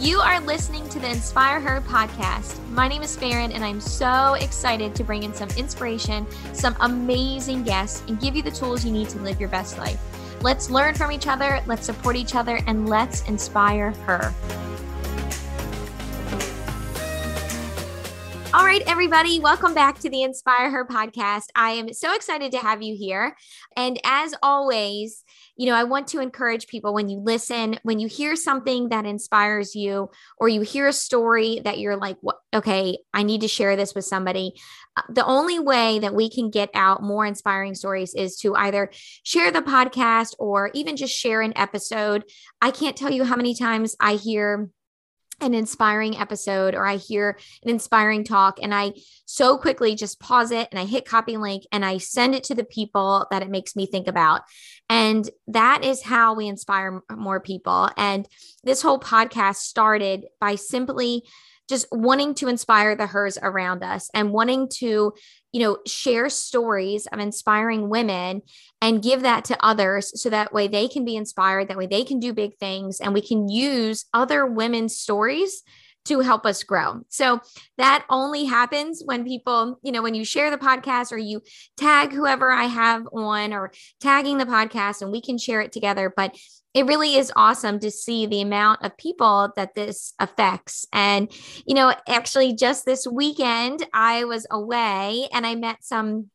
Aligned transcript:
You 0.00 0.18
are 0.18 0.40
listening 0.40 0.88
to 0.88 0.98
the 0.98 1.10
Inspire 1.10 1.60
Her 1.60 1.82
podcast. 1.82 2.66
My 2.70 2.88
name 2.88 3.02
is 3.02 3.14
Farron, 3.14 3.52
and 3.52 3.62
I'm 3.62 3.82
so 3.82 4.32
excited 4.32 4.94
to 4.94 5.04
bring 5.04 5.24
in 5.24 5.34
some 5.34 5.50
inspiration, 5.58 6.26
some 6.54 6.74
amazing 6.80 7.64
guests, 7.64 8.02
and 8.08 8.18
give 8.18 8.34
you 8.34 8.42
the 8.42 8.50
tools 8.50 8.82
you 8.82 8.92
need 8.92 9.10
to 9.10 9.18
live 9.18 9.38
your 9.38 9.50
best 9.50 9.76
life. 9.76 10.00
Let's 10.40 10.70
learn 10.70 10.94
from 10.94 11.12
each 11.12 11.26
other, 11.26 11.62
let's 11.66 11.84
support 11.84 12.16
each 12.16 12.34
other, 12.34 12.60
and 12.66 12.88
let's 12.88 13.28
inspire 13.28 13.90
her. 14.06 14.32
All 18.54 18.64
right, 18.64 18.82
everybody, 18.86 19.38
welcome 19.38 19.74
back 19.74 19.98
to 19.98 20.08
the 20.08 20.22
Inspire 20.22 20.70
Her 20.70 20.86
podcast. 20.86 21.48
I 21.54 21.72
am 21.72 21.92
so 21.92 22.14
excited 22.14 22.52
to 22.52 22.58
have 22.58 22.80
you 22.80 22.96
here. 22.96 23.36
And 23.76 24.00
as 24.02 24.34
always, 24.42 25.24
you 25.60 25.66
know, 25.66 25.74
I 25.74 25.84
want 25.84 26.08
to 26.08 26.20
encourage 26.20 26.68
people 26.68 26.94
when 26.94 27.10
you 27.10 27.18
listen, 27.18 27.78
when 27.82 27.98
you 27.98 28.08
hear 28.08 28.34
something 28.34 28.88
that 28.88 29.04
inspires 29.04 29.74
you, 29.74 30.08
or 30.38 30.48
you 30.48 30.62
hear 30.62 30.88
a 30.88 30.92
story 30.92 31.60
that 31.64 31.78
you're 31.78 31.98
like, 31.98 32.16
what, 32.22 32.38
okay, 32.54 32.96
I 33.12 33.24
need 33.24 33.42
to 33.42 33.48
share 33.48 33.76
this 33.76 33.94
with 33.94 34.06
somebody. 34.06 34.54
Uh, 34.96 35.02
the 35.10 35.26
only 35.26 35.58
way 35.58 35.98
that 35.98 36.14
we 36.14 36.30
can 36.30 36.48
get 36.48 36.70
out 36.72 37.02
more 37.02 37.26
inspiring 37.26 37.74
stories 37.74 38.14
is 38.14 38.38
to 38.38 38.56
either 38.56 38.90
share 39.22 39.50
the 39.50 39.60
podcast 39.60 40.34
or 40.38 40.70
even 40.72 40.96
just 40.96 41.14
share 41.14 41.42
an 41.42 41.52
episode. 41.56 42.24
I 42.62 42.70
can't 42.70 42.96
tell 42.96 43.12
you 43.12 43.24
how 43.24 43.36
many 43.36 43.54
times 43.54 43.94
I 44.00 44.14
hear 44.14 44.70
an 45.40 45.54
inspiring 45.54 46.16
episode 46.16 46.74
or 46.74 46.86
I 46.86 46.96
hear 46.96 47.38
an 47.62 47.70
inspiring 47.70 48.24
talk 48.24 48.58
and 48.62 48.74
I 48.74 48.92
so 49.24 49.56
quickly 49.56 49.94
just 49.94 50.20
pause 50.20 50.50
it 50.50 50.68
and 50.70 50.78
I 50.78 50.84
hit 50.84 51.06
copy 51.06 51.36
link 51.36 51.64
and 51.72 51.84
I 51.84 51.98
send 51.98 52.34
it 52.34 52.44
to 52.44 52.54
the 52.54 52.64
people 52.64 53.26
that 53.30 53.42
it 53.42 53.50
makes 53.50 53.76
me 53.76 53.86
think 53.86 54.06
about. 54.06 54.42
And 54.88 55.28
that 55.48 55.84
is 55.84 56.02
how 56.02 56.34
we 56.34 56.48
inspire 56.48 57.02
more 57.10 57.40
people. 57.40 57.90
And 57.96 58.26
this 58.64 58.82
whole 58.82 58.98
podcast 58.98 59.56
started 59.56 60.26
by 60.40 60.56
simply 60.56 61.24
just 61.70 61.86
wanting 61.90 62.34
to 62.34 62.48
inspire 62.48 62.94
the 62.94 63.06
hers 63.06 63.38
around 63.40 63.82
us 63.82 64.10
and 64.12 64.32
wanting 64.32 64.68
to 64.68 65.14
you 65.52 65.60
know 65.60 65.78
share 65.86 66.28
stories 66.28 67.06
of 67.06 67.18
inspiring 67.18 67.88
women 67.88 68.42
and 68.82 69.02
give 69.02 69.22
that 69.22 69.44
to 69.46 69.64
others 69.64 70.20
so 70.20 70.28
that 70.28 70.52
way 70.52 70.68
they 70.68 70.88
can 70.88 71.04
be 71.04 71.16
inspired 71.16 71.68
that 71.68 71.78
way 71.78 71.86
they 71.86 72.04
can 72.04 72.20
do 72.20 72.34
big 72.34 72.56
things 72.58 73.00
and 73.00 73.14
we 73.14 73.22
can 73.22 73.48
use 73.48 74.04
other 74.12 74.44
women's 74.44 74.96
stories 74.96 75.62
to 76.06 76.20
help 76.20 76.46
us 76.46 76.62
grow. 76.62 77.02
So 77.08 77.40
that 77.76 78.04
only 78.08 78.44
happens 78.44 79.02
when 79.04 79.24
people, 79.24 79.78
you 79.82 79.92
know, 79.92 80.02
when 80.02 80.14
you 80.14 80.24
share 80.24 80.50
the 80.50 80.58
podcast 80.58 81.12
or 81.12 81.18
you 81.18 81.42
tag 81.76 82.12
whoever 82.12 82.50
I 82.50 82.64
have 82.64 83.06
on 83.12 83.52
or 83.52 83.70
tagging 84.00 84.38
the 84.38 84.46
podcast 84.46 85.02
and 85.02 85.12
we 85.12 85.20
can 85.20 85.36
share 85.36 85.60
it 85.60 85.72
together. 85.72 86.12
But 86.14 86.34
it 86.74 86.86
really 86.86 87.16
is 87.16 87.32
awesome 87.34 87.80
to 87.80 87.90
see 87.90 88.26
the 88.26 88.40
amount 88.40 88.84
of 88.84 88.96
people 88.96 89.52
that 89.56 89.74
this 89.74 90.14
affects. 90.18 90.86
And, 90.92 91.30
you 91.66 91.74
know, 91.74 91.92
actually, 92.08 92.54
just 92.54 92.84
this 92.84 93.06
weekend, 93.06 93.86
I 93.92 94.24
was 94.24 94.46
away 94.50 95.28
and 95.32 95.46
I 95.46 95.56
met 95.56 95.82
some 95.82 96.30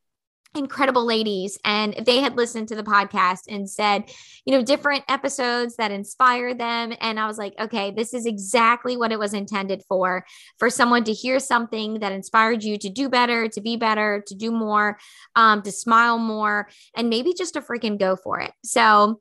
incredible 0.55 1.05
ladies 1.05 1.57
and 1.65 1.93
they 2.05 2.19
had 2.19 2.37
listened 2.37 2.67
to 2.69 2.75
the 2.75 2.83
podcast 2.83 3.41
and 3.49 3.69
said 3.69 4.03
you 4.45 4.53
know 4.53 4.63
different 4.63 5.03
episodes 5.09 5.75
that 5.75 5.91
inspired 5.91 6.57
them 6.57 6.93
and 7.01 7.19
i 7.19 7.27
was 7.27 7.37
like 7.37 7.53
okay 7.59 7.91
this 7.91 8.13
is 8.13 8.25
exactly 8.25 8.95
what 8.95 9.11
it 9.11 9.19
was 9.19 9.33
intended 9.33 9.83
for 9.87 10.25
for 10.57 10.69
someone 10.69 11.03
to 11.03 11.11
hear 11.13 11.39
something 11.39 11.99
that 11.99 12.11
inspired 12.13 12.63
you 12.63 12.77
to 12.77 12.89
do 12.89 13.09
better 13.09 13.47
to 13.47 13.61
be 13.61 13.75
better 13.75 14.23
to 14.25 14.35
do 14.35 14.51
more 14.51 14.97
um, 15.35 15.61
to 15.61 15.71
smile 15.71 16.17
more 16.17 16.69
and 16.95 17.09
maybe 17.09 17.33
just 17.33 17.53
to 17.53 17.61
freaking 17.61 17.99
go 17.99 18.15
for 18.15 18.39
it 18.39 18.51
so 18.63 19.19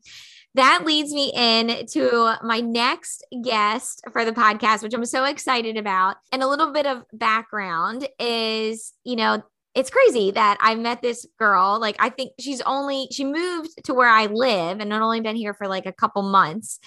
that 0.55 0.84
leads 0.84 1.12
me 1.12 1.33
in 1.34 1.86
to 1.86 2.36
my 2.42 2.60
next 2.60 3.24
guest 3.42 4.02
for 4.12 4.24
the 4.24 4.33
podcast, 4.33 4.83
which 4.83 4.95
I'm 4.95 5.05
so 5.05 5.24
excited 5.24 5.77
about. 5.77 6.17
And 6.30 6.42
a 6.42 6.46
little 6.46 6.73
bit 6.73 6.86
of 6.86 7.02
background 7.12 8.08
is, 8.20 8.92
you 9.05 9.17
know, 9.17 9.42
it's 9.74 9.90
crazy 9.90 10.30
that 10.30 10.56
I 10.61 10.77
met 10.77 11.02
this 11.02 11.27
girl. 11.39 11.80
Like, 11.80 11.96
I 11.98 12.08
think 12.08 12.33
she's 12.39 12.61
only, 12.61 13.08
she 13.11 13.24
moved 13.24 13.70
to 13.84 13.95
where 13.95 14.08
I 14.08 14.27
live 14.27 14.79
and 14.79 14.89
not 14.89 15.02
only 15.02 15.20
been 15.20 15.34
here 15.34 15.55
for 15.55 15.67
like 15.67 15.86
a 15.86 15.92
couple 15.92 16.23
months. 16.23 16.79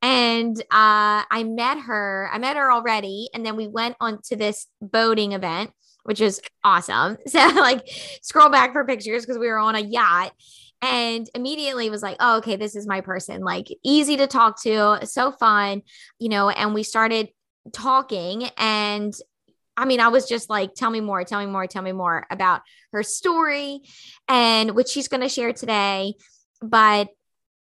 And 0.00 0.58
uh, 0.58 1.28
I 1.30 1.44
met 1.46 1.78
her, 1.80 2.30
I 2.32 2.38
met 2.38 2.56
her 2.56 2.72
already. 2.72 3.28
And 3.34 3.44
then 3.44 3.56
we 3.56 3.68
went 3.68 3.96
on 4.00 4.22
to 4.28 4.36
this 4.36 4.66
boating 4.80 5.32
event, 5.32 5.72
which 6.04 6.22
is 6.22 6.40
awesome. 6.64 7.18
So, 7.26 7.46
like, 7.48 7.86
scroll 8.22 8.48
back 8.48 8.72
for 8.72 8.86
pictures 8.86 9.26
because 9.26 9.38
we 9.38 9.48
were 9.48 9.58
on 9.58 9.74
a 9.74 9.80
yacht 9.80 10.32
and 10.82 11.28
immediately 11.34 11.90
was 11.90 12.02
like, 12.02 12.16
oh, 12.20 12.38
okay, 12.38 12.56
this 12.56 12.74
is 12.74 12.86
my 12.86 13.00
person. 13.00 13.42
Like, 13.42 13.68
easy 13.84 14.16
to 14.16 14.26
talk 14.26 14.60
to, 14.62 15.00
so 15.04 15.32
fun, 15.32 15.82
you 16.18 16.28
know. 16.28 16.48
And 16.48 16.74
we 16.74 16.82
started 16.82 17.28
talking 17.72 18.48
and 18.56 19.14
I 19.76 19.86
mean, 19.86 20.00
I 20.00 20.08
was 20.08 20.28
just 20.28 20.50
like, 20.50 20.74
tell 20.74 20.90
me 20.90 21.00
more, 21.00 21.24
tell 21.24 21.40
me 21.40 21.46
more, 21.46 21.66
tell 21.66 21.82
me 21.82 21.92
more 21.92 22.26
about 22.30 22.60
her 22.92 23.02
story 23.02 23.80
and 24.28 24.74
what 24.74 24.88
she's 24.88 25.08
going 25.08 25.22
to 25.22 25.28
share 25.28 25.54
today. 25.54 26.14
But, 26.60 27.08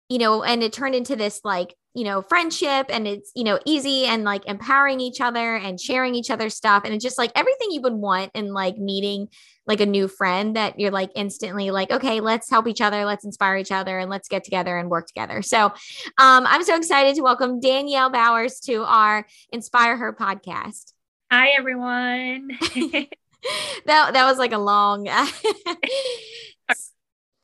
you 0.10 0.18
know, 0.18 0.44
and 0.44 0.62
it 0.62 0.74
turned 0.74 0.94
into 0.94 1.16
this 1.16 1.40
like, 1.46 1.74
you 1.94 2.04
know, 2.04 2.22
friendship 2.22 2.88
and 2.90 3.08
it's, 3.08 3.32
you 3.34 3.46
know, 3.46 3.60
easy 3.66 4.06
and 4.06 4.26
like 4.26 4.46
empowering 4.46 5.00
each 5.00 5.22
other 5.22 5.56
and 5.56 5.80
sharing 5.80 6.14
each 6.14 6.30
other's 6.30 6.54
stuff. 6.54 6.84
And 6.84 6.94
it's 6.94 7.04
just 7.04 7.18
like 7.18 7.32
everything 7.34 7.72
you 7.72 7.82
would 7.82 7.94
want 7.94 8.32
in 8.34 8.52
like 8.52 8.78
meeting 8.78 9.30
like 9.68 9.80
a 9.80 9.86
new 9.86 10.08
friend 10.08 10.56
that 10.56 10.80
you're 10.80 10.92
like 10.92 11.12
instantly 11.16 11.72
like, 11.72 11.92
okay, 11.92 12.20
let's 12.20 12.50
help 12.50 12.68
each 12.68 12.82
other, 12.82 13.06
let's 13.06 13.26
inspire 13.26 13.58
each 13.58 13.72
other, 13.72 14.00
and 14.00 14.10
let's 14.10 14.28
get 14.28 14.44
together 14.44 14.78
and 14.78 14.90
work 14.90 15.08
together. 15.08 15.42
So 15.42 15.66
um, 15.66 16.46
I'm 16.48 16.64
so 16.64 16.76
excited 16.76 17.16
to 17.16 17.22
welcome 17.22 17.60
Danielle 17.60 18.10
Bowers 18.10 18.60
to 18.62 18.84
our 18.84 19.26
Inspire 19.52 19.98
Her 19.98 20.14
podcast. 20.14 20.94
Hi, 21.32 21.50
everyone. 21.58 22.52
that 23.86 24.14
that 24.14 24.26
was 24.26 24.38
like 24.38 24.52
a 24.52 24.58
long. 24.58 25.08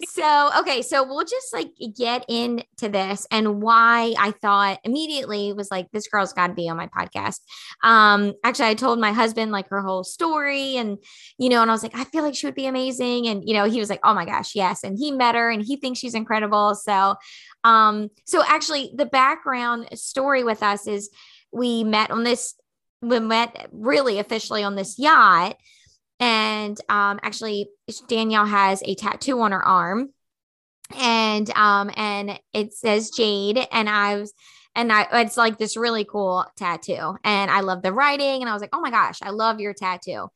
so 0.05 0.49
okay, 0.59 0.81
so 0.83 1.03
we'll 1.03 1.25
just 1.25 1.51
like 1.53 1.71
get 1.95 2.23
into 2.27 2.63
this 2.81 3.25
and 3.31 3.61
why 3.61 4.13
I 4.19 4.31
thought 4.31 4.79
immediately 4.83 5.53
was 5.53 5.71
like 5.71 5.87
this 5.91 6.07
girl's 6.07 6.33
got 6.33 6.47
to 6.47 6.53
be 6.53 6.69
on 6.69 6.77
my 6.77 6.87
podcast. 6.87 7.39
Um, 7.83 8.33
actually, 8.43 8.67
I 8.67 8.73
told 8.75 8.99
my 8.99 9.11
husband 9.11 9.51
like 9.51 9.69
her 9.69 9.81
whole 9.81 10.03
story, 10.03 10.77
and 10.77 10.97
you 11.39 11.49
know, 11.49 11.61
and 11.61 11.71
I 11.71 11.73
was 11.73 11.83
like, 11.83 11.97
I 11.97 12.03
feel 12.03 12.23
like 12.23 12.35
she 12.35 12.45
would 12.45 12.55
be 12.55 12.67
amazing, 12.67 13.27
and 13.27 13.43
you 13.47 13.53
know, 13.55 13.65
he 13.65 13.79
was 13.79 13.89
like, 13.89 14.01
Oh 14.03 14.13
my 14.13 14.25
gosh, 14.25 14.53
yes, 14.53 14.83
and 14.83 14.97
he 14.97 15.11
met 15.11 15.35
her, 15.35 15.49
and 15.49 15.63
he 15.63 15.77
thinks 15.77 15.99
she's 15.99 16.15
incredible. 16.15 16.75
So, 16.75 17.15
um, 17.63 18.09
so 18.25 18.43
actually, 18.45 18.91
the 18.95 19.05
background 19.07 19.87
story 19.95 20.43
with 20.43 20.61
us 20.61 20.87
is 20.87 21.09
we 21.51 21.83
met 21.83 22.11
on 22.11 22.23
this 22.23 22.53
we 23.01 23.19
met 23.19 23.69
really 23.71 24.19
officially 24.19 24.63
on 24.63 24.75
this 24.75 24.97
yacht. 24.97 25.55
And 26.19 26.79
um, 26.89 27.19
actually, 27.21 27.69
Danielle 28.07 28.45
has 28.45 28.81
a 28.83 28.95
tattoo 28.95 29.39
on 29.41 29.51
her 29.51 29.63
arm, 29.63 30.09
and 30.97 31.49
um, 31.55 31.91
and 31.95 32.39
it 32.53 32.73
says 32.73 33.11
Jade. 33.11 33.59
And 33.71 33.87
I 33.87 34.15
was, 34.17 34.33
and 34.73 34.91
I, 34.91 35.07
it's 35.21 35.37
like 35.37 35.57
this 35.57 35.77
really 35.77 36.05
cool 36.05 36.45
tattoo, 36.57 37.15
and 37.23 37.51
I 37.51 37.59
love 37.59 37.83
the 37.83 37.93
writing. 37.93 38.41
And 38.41 38.49
I 38.49 38.53
was 38.53 38.61
like, 38.61 38.71
oh 38.73 38.81
my 38.81 38.89
gosh, 38.89 39.19
I 39.21 39.29
love 39.29 39.59
your 39.59 39.73
tattoo. 39.73 40.27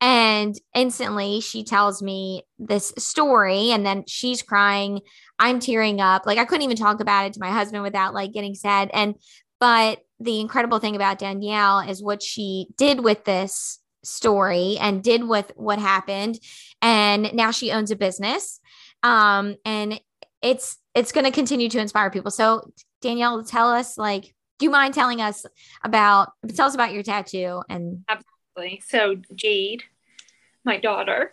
And 0.00 0.54
instantly, 0.74 1.40
she 1.40 1.64
tells 1.64 2.02
me 2.02 2.44
this 2.58 2.94
story, 2.96 3.72
and 3.72 3.84
then 3.84 4.04
she's 4.06 4.42
crying. 4.42 5.00
I'm 5.38 5.60
tearing 5.60 6.00
up. 6.00 6.24
Like 6.24 6.38
I 6.38 6.46
couldn't 6.46 6.64
even 6.64 6.78
talk 6.78 7.00
about 7.00 7.26
it 7.26 7.34
to 7.34 7.40
my 7.40 7.50
husband 7.50 7.82
without 7.82 8.14
like 8.14 8.32
getting 8.32 8.54
sad. 8.54 8.90
And 8.94 9.16
but 9.60 10.00
the 10.18 10.40
incredible 10.40 10.78
thing 10.78 10.96
about 10.96 11.18
Danielle 11.18 11.80
is 11.80 12.02
what 12.02 12.22
she 12.22 12.68
did 12.78 13.04
with 13.04 13.24
this 13.24 13.80
story 14.06 14.76
and 14.80 15.02
did 15.02 15.24
with 15.24 15.52
what 15.56 15.78
happened. 15.78 16.38
And 16.80 17.34
now 17.34 17.50
she 17.50 17.72
owns 17.72 17.90
a 17.90 17.96
business. 17.96 18.60
Um, 19.02 19.56
and 19.64 20.00
it's 20.42 20.78
it's 20.94 21.12
going 21.12 21.24
to 21.24 21.30
continue 21.30 21.68
to 21.68 21.78
inspire 21.78 22.10
people. 22.10 22.30
So 22.30 22.70
Danielle, 23.02 23.44
tell 23.44 23.70
us 23.70 23.98
like, 23.98 24.34
do 24.58 24.64
you 24.64 24.70
mind 24.70 24.94
telling 24.94 25.20
us 25.20 25.44
about 25.84 26.32
tell 26.54 26.66
us 26.66 26.74
about 26.74 26.92
your 26.92 27.02
tattoo 27.02 27.62
and 27.68 28.04
absolutely. 28.08 28.82
So 28.86 29.16
Jade, 29.34 29.84
my 30.64 30.78
daughter. 30.78 31.32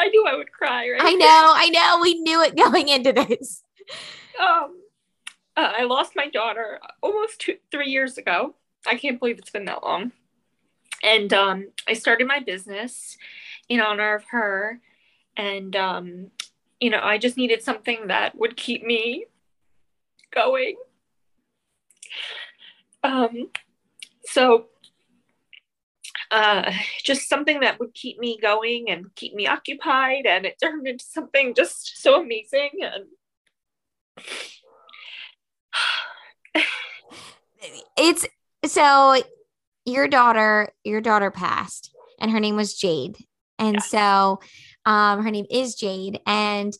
I 0.00 0.08
knew 0.08 0.24
I 0.28 0.36
would 0.36 0.52
cry, 0.52 0.90
right? 0.90 1.00
I 1.02 1.14
know, 1.14 1.26
I 1.26 1.70
know. 1.70 1.98
We 2.00 2.20
knew 2.20 2.40
it 2.42 2.56
going 2.56 2.88
into 2.88 3.12
this. 3.12 3.64
Um, 4.40 4.80
uh, 5.56 5.72
I 5.76 5.84
lost 5.84 6.12
my 6.14 6.28
daughter 6.28 6.78
almost 7.02 7.40
two, 7.40 7.56
three 7.72 7.88
years 7.90 8.16
ago. 8.16 8.54
I 8.86 8.96
can't 8.96 9.18
believe 9.18 9.38
it's 9.38 9.50
been 9.50 9.66
that 9.66 9.82
long. 9.82 10.12
And 11.02 11.32
um, 11.32 11.68
I 11.86 11.92
started 11.92 12.26
my 12.26 12.40
business 12.40 13.16
in 13.68 13.80
honor 13.80 14.14
of 14.14 14.24
her. 14.30 14.80
And, 15.36 15.76
um, 15.76 16.30
you 16.80 16.90
know, 16.90 17.00
I 17.02 17.18
just 17.18 17.36
needed 17.36 17.62
something 17.62 18.08
that 18.08 18.36
would 18.36 18.56
keep 18.56 18.84
me 18.84 19.26
going. 20.34 20.76
Um, 23.04 23.50
so, 24.24 24.66
uh, 26.30 26.72
just 27.04 27.28
something 27.28 27.60
that 27.60 27.78
would 27.78 27.94
keep 27.94 28.18
me 28.18 28.38
going 28.40 28.90
and 28.90 29.14
keep 29.14 29.34
me 29.34 29.46
occupied. 29.46 30.26
And 30.26 30.44
it 30.44 30.58
turned 30.62 30.86
into 30.86 31.04
something 31.04 31.54
just 31.54 32.02
so 32.02 32.20
amazing. 32.20 32.70
And 32.82 33.04
it's 37.96 38.26
so 38.64 39.20
your 39.84 40.08
daughter, 40.08 40.70
your 40.84 41.00
daughter 41.00 41.30
passed 41.30 41.94
and 42.20 42.30
her 42.30 42.40
name 42.40 42.56
was 42.56 42.74
Jade. 42.74 43.16
And 43.58 43.76
yeah. 43.76 43.82
so 43.82 44.40
um 44.84 45.22
her 45.24 45.30
name 45.30 45.46
is 45.50 45.74
Jade 45.74 46.20
and 46.26 46.72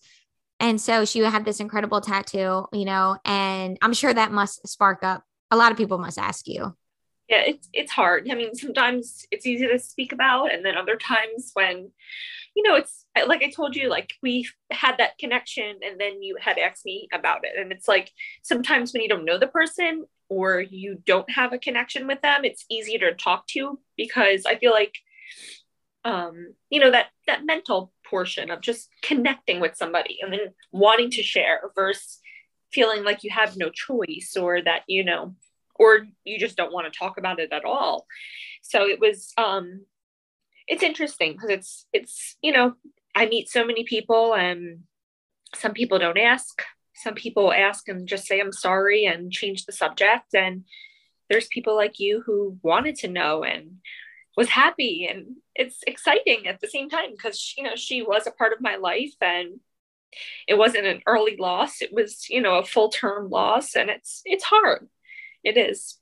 and 0.60 0.80
so 0.80 1.04
she 1.04 1.20
had 1.20 1.44
this 1.44 1.60
incredible 1.60 2.00
tattoo, 2.00 2.66
you 2.72 2.84
know, 2.84 3.16
and 3.24 3.78
I'm 3.80 3.92
sure 3.92 4.12
that 4.12 4.32
must 4.32 4.66
spark 4.66 5.04
up 5.04 5.22
a 5.50 5.56
lot 5.56 5.72
of 5.72 5.78
people 5.78 5.98
must 5.98 6.18
ask 6.18 6.46
you. 6.46 6.76
Yeah, 7.28 7.42
it's 7.46 7.68
it's 7.74 7.92
hard. 7.92 8.26
I 8.30 8.34
mean, 8.34 8.54
sometimes 8.54 9.26
it's 9.30 9.46
easy 9.46 9.66
to 9.66 9.78
speak 9.78 10.12
about, 10.12 10.52
and 10.52 10.64
then 10.64 10.76
other 10.76 10.96
times 10.96 11.50
when, 11.52 11.90
you 12.56 12.62
know, 12.62 12.74
it's 12.76 13.04
like 13.26 13.42
I 13.42 13.50
told 13.50 13.76
you, 13.76 13.88
like 13.90 14.14
we 14.22 14.48
had 14.70 14.96
that 14.98 15.18
connection, 15.18 15.80
and 15.84 16.00
then 16.00 16.22
you 16.22 16.36
had 16.40 16.58
asked 16.58 16.86
me 16.86 17.06
about 17.12 17.44
it, 17.44 17.52
and 17.58 17.70
it's 17.70 17.86
like 17.88 18.10
sometimes 18.42 18.92
when 18.92 19.02
you 19.02 19.08
don't 19.08 19.26
know 19.26 19.38
the 19.38 19.46
person 19.46 20.06
or 20.30 20.60
you 20.60 21.02
don't 21.06 21.30
have 21.30 21.52
a 21.52 21.58
connection 21.58 22.06
with 22.06 22.20
them, 22.22 22.44
it's 22.44 22.64
easier 22.70 22.98
to 22.98 23.14
talk 23.14 23.46
to 23.48 23.78
because 23.96 24.44
I 24.46 24.56
feel 24.56 24.72
like, 24.72 24.94
um, 26.04 26.54
you 26.70 26.80
know, 26.80 26.90
that 26.90 27.06
that 27.26 27.44
mental 27.44 27.92
portion 28.08 28.50
of 28.50 28.60
just 28.62 28.88
connecting 29.02 29.60
with 29.60 29.76
somebody 29.76 30.18
and 30.22 30.32
then 30.32 30.54
wanting 30.72 31.10
to 31.10 31.22
share 31.22 31.60
versus 31.74 32.20
feeling 32.72 33.04
like 33.04 33.22
you 33.24 33.30
have 33.30 33.56
no 33.56 33.70
choice 33.70 34.36
or 34.38 34.62
that 34.62 34.82
you 34.86 35.04
know 35.04 35.34
or 35.78 36.06
you 36.24 36.38
just 36.38 36.56
don't 36.56 36.72
want 36.72 36.92
to 36.92 36.98
talk 36.98 37.18
about 37.18 37.40
it 37.40 37.52
at 37.52 37.64
all. 37.64 38.06
So 38.62 38.86
it 38.86 39.00
was 39.00 39.32
um 39.38 39.84
it's 40.66 40.82
interesting 40.82 41.32
because 41.32 41.50
it's 41.50 41.86
it's 41.92 42.36
you 42.42 42.52
know 42.52 42.74
i 43.16 43.26
meet 43.26 43.48
so 43.48 43.64
many 43.64 43.84
people 43.84 44.34
and 44.34 44.80
some 45.54 45.72
people 45.72 45.98
don't 45.98 46.18
ask. 46.18 46.62
Some 46.94 47.14
people 47.14 47.52
ask 47.52 47.88
and 47.88 48.06
just 48.06 48.26
say 48.26 48.40
i'm 48.40 48.52
sorry 48.52 49.06
and 49.06 49.32
change 49.32 49.64
the 49.64 49.72
subject. 49.72 50.34
And 50.34 50.64
there's 51.30 51.46
people 51.46 51.74
like 51.74 51.98
you 51.98 52.22
who 52.24 52.58
wanted 52.62 52.96
to 52.96 53.08
know 53.08 53.44
and 53.44 53.76
was 54.36 54.48
happy. 54.48 55.08
And 55.10 55.36
it's 55.54 55.78
exciting 55.86 56.46
at 56.46 56.60
the 56.60 56.68
same 56.68 56.90
time 56.90 57.12
because 57.12 57.54
you 57.56 57.64
know 57.64 57.76
she 57.76 58.02
was 58.02 58.26
a 58.26 58.32
part 58.32 58.52
of 58.52 58.60
my 58.60 58.76
life 58.76 59.14
and 59.20 59.60
it 60.46 60.56
wasn't 60.58 60.86
an 60.86 61.02
early 61.06 61.36
loss. 61.38 61.80
It 61.80 61.92
was 61.92 62.28
you 62.28 62.42
know 62.42 62.56
a 62.56 62.64
full 62.64 62.90
term 62.90 63.30
loss 63.30 63.74
and 63.74 63.88
it's 63.90 64.20
it's 64.24 64.44
hard 64.44 64.88
it 65.44 65.56
is. 65.56 65.98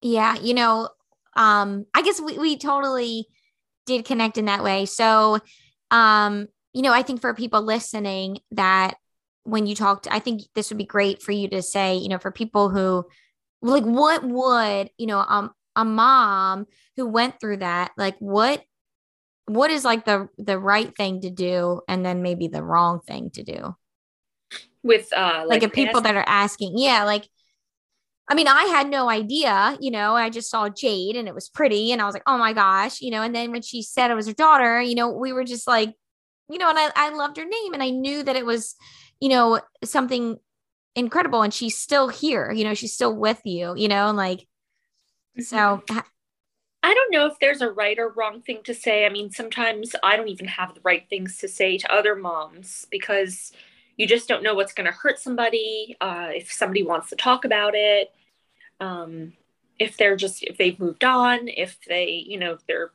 Yeah 0.00 0.36
you 0.36 0.54
know 0.54 0.88
um 1.36 1.86
i 1.94 2.02
guess 2.02 2.20
we, 2.20 2.38
we 2.38 2.56
totally 2.56 3.26
did 3.86 4.04
connect 4.04 4.38
in 4.38 4.46
that 4.46 4.64
way. 4.64 4.86
So 4.86 5.38
um 5.90 6.46
you 6.72 6.82
know 6.82 6.92
i 6.92 7.02
think 7.02 7.20
for 7.20 7.34
people 7.34 7.62
listening 7.62 8.38
that 8.50 8.96
when 9.44 9.66
you 9.66 9.74
talked 9.74 10.06
i 10.10 10.18
think 10.18 10.42
this 10.54 10.70
would 10.70 10.76
be 10.78 10.84
great 10.84 11.22
for 11.22 11.32
you 11.32 11.48
to 11.48 11.62
say 11.62 11.96
you 11.96 12.08
know 12.08 12.18
for 12.18 12.30
people 12.30 12.68
who 12.68 13.04
like 13.62 13.84
what 13.84 14.22
would 14.22 14.90
you 14.98 15.06
know 15.06 15.18
um 15.18 15.50
a 15.74 15.84
mom 15.84 16.66
who 16.96 17.06
went 17.06 17.40
through 17.40 17.56
that 17.56 17.90
like 17.96 18.16
what 18.18 18.62
what 19.48 19.70
is 19.70 19.84
like 19.84 20.04
the 20.04 20.28
the 20.36 20.58
right 20.58 20.94
thing 20.94 21.22
to 21.22 21.30
do 21.30 21.80
and 21.88 22.04
then 22.04 22.22
maybe 22.22 22.48
the 22.48 22.62
wrong 22.62 23.00
thing 23.00 23.30
to 23.30 23.42
do? 23.42 23.74
With 24.82 25.12
uh 25.12 25.44
like, 25.46 25.62
like 25.62 25.62
if 25.62 25.72
people 25.72 26.00
that 26.02 26.14
are 26.14 26.24
asking 26.26 26.76
yeah 26.76 27.04
like 27.04 27.28
I 28.30 28.34
mean, 28.34 28.46
I 28.46 28.64
had 28.64 28.90
no 28.90 29.08
idea, 29.08 29.76
you 29.80 29.90
know, 29.90 30.14
I 30.14 30.28
just 30.28 30.50
saw 30.50 30.68
Jade 30.68 31.16
and 31.16 31.26
it 31.28 31.34
was 31.34 31.48
pretty. 31.48 31.92
And 31.92 32.02
I 32.02 32.04
was 32.04 32.12
like, 32.12 32.24
oh 32.26 32.36
my 32.36 32.52
gosh, 32.52 33.00
you 33.00 33.10
know, 33.10 33.22
and 33.22 33.34
then 33.34 33.52
when 33.52 33.62
she 33.62 33.82
said 33.82 34.10
it 34.10 34.14
was 34.14 34.26
her 34.26 34.34
daughter, 34.34 34.82
you 34.82 34.94
know, 34.94 35.08
we 35.08 35.32
were 35.32 35.44
just 35.44 35.66
like, 35.66 35.94
you 36.50 36.58
know, 36.58 36.68
and 36.68 36.78
I, 36.78 36.90
I 36.94 37.08
loved 37.10 37.38
her 37.38 37.46
name 37.46 37.72
and 37.72 37.82
I 37.82 37.88
knew 37.88 38.22
that 38.22 38.36
it 38.36 38.44
was, 38.44 38.76
you 39.18 39.30
know, 39.30 39.60
something 39.82 40.38
incredible. 40.94 41.42
And 41.42 41.54
she's 41.54 41.78
still 41.78 42.08
here, 42.08 42.52
you 42.52 42.64
know, 42.64 42.74
she's 42.74 42.92
still 42.92 43.16
with 43.16 43.40
you, 43.44 43.74
you 43.76 43.88
know, 43.88 44.08
and 44.08 44.16
like, 44.18 44.46
so 45.40 45.56
mm-hmm. 45.56 45.98
I 46.82 46.94
don't 46.94 47.12
know 47.12 47.26
if 47.26 47.38
there's 47.40 47.62
a 47.62 47.70
right 47.70 47.98
or 47.98 48.10
wrong 48.10 48.42
thing 48.42 48.60
to 48.64 48.74
say. 48.74 49.06
I 49.06 49.08
mean, 49.08 49.30
sometimes 49.30 49.94
I 50.02 50.16
don't 50.16 50.28
even 50.28 50.46
have 50.46 50.74
the 50.74 50.80
right 50.84 51.04
things 51.08 51.38
to 51.38 51.48
say 51.48 51.78
to 51.78 51.92
other 51.92 52.14
moms 52.14 52.86
because 52.90 53.52
you 53.96 54.06
just 54.06 54.28
don't 54.28 54.42
know 54.42 54.54
what's 54.54 54.72
going 54.72 54.86
to 54.86 54.92
hurt 54.92 55.18
somebody. 55.18 55.96
Uh, 56.00 56.28
if 56.30 56.52
somebody 56.52 56.84
wants 56.84 57.08
to 57.10 57.16
talk 57.16 57.44
about 57.44 57.72
it, 57.74 58.12
um, 58.80 59.32
if 59.78 59.96
they're 59.96 60.16
just 60.16 60.42
if 60.42 60.56
they've 60.56 60.78
moved 60.78 61.04
on, 61.04 61.48
if 61.48 61.78
they 61.88 62.24
you 62.26 62.38
know 62.38 62.52
if 62.52 62.66
they're 62.66 62.90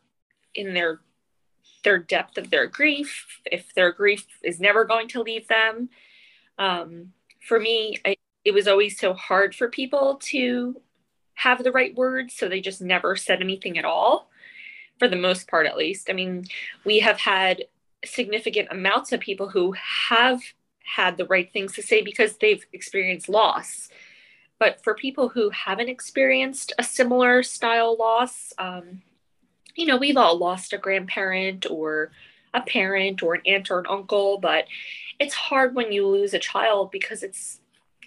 in 0.56 0.74
their 0.74 1.00
their 1.84 2.00
depth 2.00 2.38
of 2.38 2.50
their 2.50 2.68
grief, 2.68 3.42
if 3.46 3.74
their 3.74 3.92
grief 3.92 4.26
is 4.42 4.60
never 4.60 4.86
going 4.86 5.08
to 5.10 5.22
leave 5.22 5.48
them. 5.48 5.90
Um, 6.58 7.14
for 7.42 7.60
me, 7.60 7.98
I, 8.06 8.16
it 8.46 8.54
was 8.54 8.68
always 8.68 8.98
so 8.98 9.14
hard 9.14 9.56
for 9.56 9.70
people 9.70 10.16
to 10.24 10.82
have 11.36 11.64
the 11.64 11.72
right 11.72 11.96
words, 11.96 12.36
so 12.36 12.48
they 12.48 12.62
just 12.62 12.82
never 12.82 13.16
said 13.16 13.42
anything 13.42 13.78
at 13.78 13.86
all, 13.86 14.30
for 15.00 15.08
the 15.08 15.16
most 15.16 15.48
part, 15.48 15.66
at 15.66 15.78
least. 15.78 16.10
I 16.10 16.14
mean, 16.14 16.46
we 16.86 17.00
have 17.00 17.20
had 17.20 17.66
significant 18.06 18.70
amounts 18.72 19.12
of 19.12 19.20
people 19.20 19.50
who 19.50 19.74
have 19.74 20.42
had 20.84 21.18
the 21.18 21.26
right 21.26 21.52
things 21.52 21.74
to 21.74 21.82
say 21.82 22.02
because 22.02 22.38
they've 22.38 22.66
experienced 22.74 23.30
loss. 23.30 23.90
But 24.60 24.84
for 24.84 24.94
people 24.94 25.30
who 25.30 25.50
haven't 25.50 25.90
experienced 25.90 26.74
a 26.78 26.84
similar 26.84 27.44
style 27.44 27.98
loss, 27.98 28.54
um, 28.58 29.02
you 29.76 29.86
know, 29.86 29.98
we've 29.98 30.18
all 30.18 30.38
lost 30.38 30.74
a 30.74 30.78
grandparent 30.78 31.66
or 31.70 32.12
a 32.54 32.62
parent 32.62 33.24
or 33.24 33.34
an 33.34 33.42
aunt 33.46 33.72
or 33.72 33.80
an 33.80 33.88
uncle, 33.90 34.38
but 34.38 34.66
it's 35.20 35.34
hard 35.34 35.76
when 35.76 35.92
you 35.92 36.08
lose 36.08 36.34
a 36.34 36.40
child 36.40 36.92
because 36.92 37.24
it's, 37.24 37.60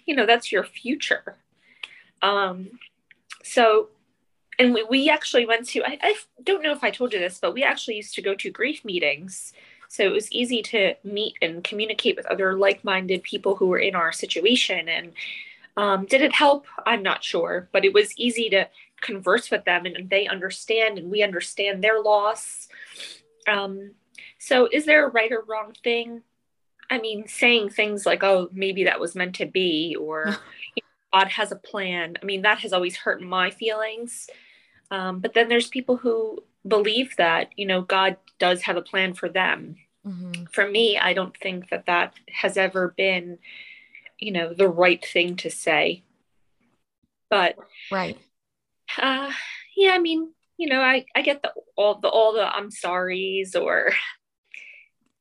you 0.05 0.15
know, 0.15 0.25
that's 0.25 0.51
your 0.51 0.63
future. 0.63 1.35
Um, 2.21 2.79
so, 3.43 3.89
and 4.57 4.73
we, 4.73 4.83
we 4.83 5.09
actually 5.09 5.45
went 5.45 5.67
to, 5.69 5.83
I, 5.83 5.99
I 6.01 6.15
don't 6.43 6.63
know 6.63 6.71
if 6.71 6.83
I 6.83 6.91
told 6.91 7.13
you 7.13 7.19
this, 7.19 7.39
but 7.39 7.53
we 7.53 7.63
actually 7.63 7.97
used 7.97 8.15
to 8.15 8.21
go 8.21 8.33
to 8.35 8.49
grief 8.49 8.83
meetings. 8.83 9.53
So 9.89 10.03
it 10.03 10.11
was 10.11 10.31
easy 10.31 10.61
to 10.63 10.95
meet 11.03 11.35
and 11.41 11.63
communicate 11.63 12.15
with 12.15 12.25
other 12.25 12.57
like 12.57 12.83
minded 12.83 13.23
people 13.23 13.55
who 13.55 13.67
were 13.67 13.79
in 13.79 13.95
our 13.95 14.11
situation. 14.11 14.89
And 14.89 15.13
um, 15.77 16.05
did 16.05 16.21
it 16.21 16.33
help? 16.33 16.65
I'm 16.85 17.03
not 17.03 17.23
sure, 17.23 17.69
but 17.71 17.85
it 17.85 17.93
was 17.93 18.17
easy 18.17 18.49
to 18.49 18.67
converse 18.99 19.51
with 19.51 19.63
them 19.63 19.85
and 19.85 20.09
they 20.09 20.27
understand 20.27 20.97
and 20.97 21.11
we 21.11 21.21
understand 21.21 21.83
their 21.83 22.01
loss. 22.01 22.67
Um, 23.47 23.91
so 24.39 24.67
is 24.71 24.85
there 24.85 25.05
a 25.05 25.11
right 25.11 25.31
or 25.31 25.43
wrong 25.47 25.73
thing? 25.83 26.23
I 26.89 26.99
mean, 26.99 27.27
saying 27.27 27.69
things 27.69 28.05
like, 28.05 28.23
oh, 28.23 28.49
maybe 28.51 28.85
that 28.85 28.99
was 28.99 29.15
meant 29.15 29.35
to 29.35 29.45
be, 29.45 29.95
or 29.99 30.37
God 31.13 31.27
has 31.27 31.51
a 31.51 31.57
plan. 31.57 32.15
I 32.21 32.25
mean, 32.25 32.41
that 32.41 32.59
has 32.59 32.73
always 32.73 32.95
hurt 32.95 33.21
my 33.21 33.51
feelings. 33.51 34.29
Um, 34.89 35.19
but 35.19 35.33
then 35.33 35.49
there's 35.49 35.67
people 35.67 35.97
who 35.97 36.43
believe 36.67 37.15
that, 37.17 37.49
you 37.55 37.65
know, 37.65 37.81
God 37.81 38.17
does 38.39 38.61
have 38.63 38.77
a 38.77 38.81
plan 38.81 39.13
for 39.13 39.29
them. 39.29 39.75
Mm-hmm. 40.05 40.45
For 40.51 40.67
me, 40.67 40.97
I 40.97 41.13
don't 41.13 41.35
think 41.35 41.69
that 41.69 41.85
that 41.87 42.13
has 42.31 42.57
ever 42.57 42.93
been, 42.95 43.37
you 44.19 44.31
know, 44.31 44.53
the 44.53 44.67
right 44.67 45.03
thing 45.05 45.35
to 45.37 45.49
say. 45.49 46.03
But 47.29 47.55
right. 47.91 48.17
Uh, 48.97 49.31
yeah, 49.75 49.91
I 49.91 49.99
mean, 49.99 50.33
you 50.57 50.69
know, 50.69 50.81
I, 50.81 51.05
I 51.15 51.21
get 51.21 51.41
the 51.41 51.51
all 51.75 51.99
the 51.99 52.07
all 52.07 52.33
the 52.33 52.43
I'm 52.43 52.71
sorry's 52.71 53.55
or 53.55 53.91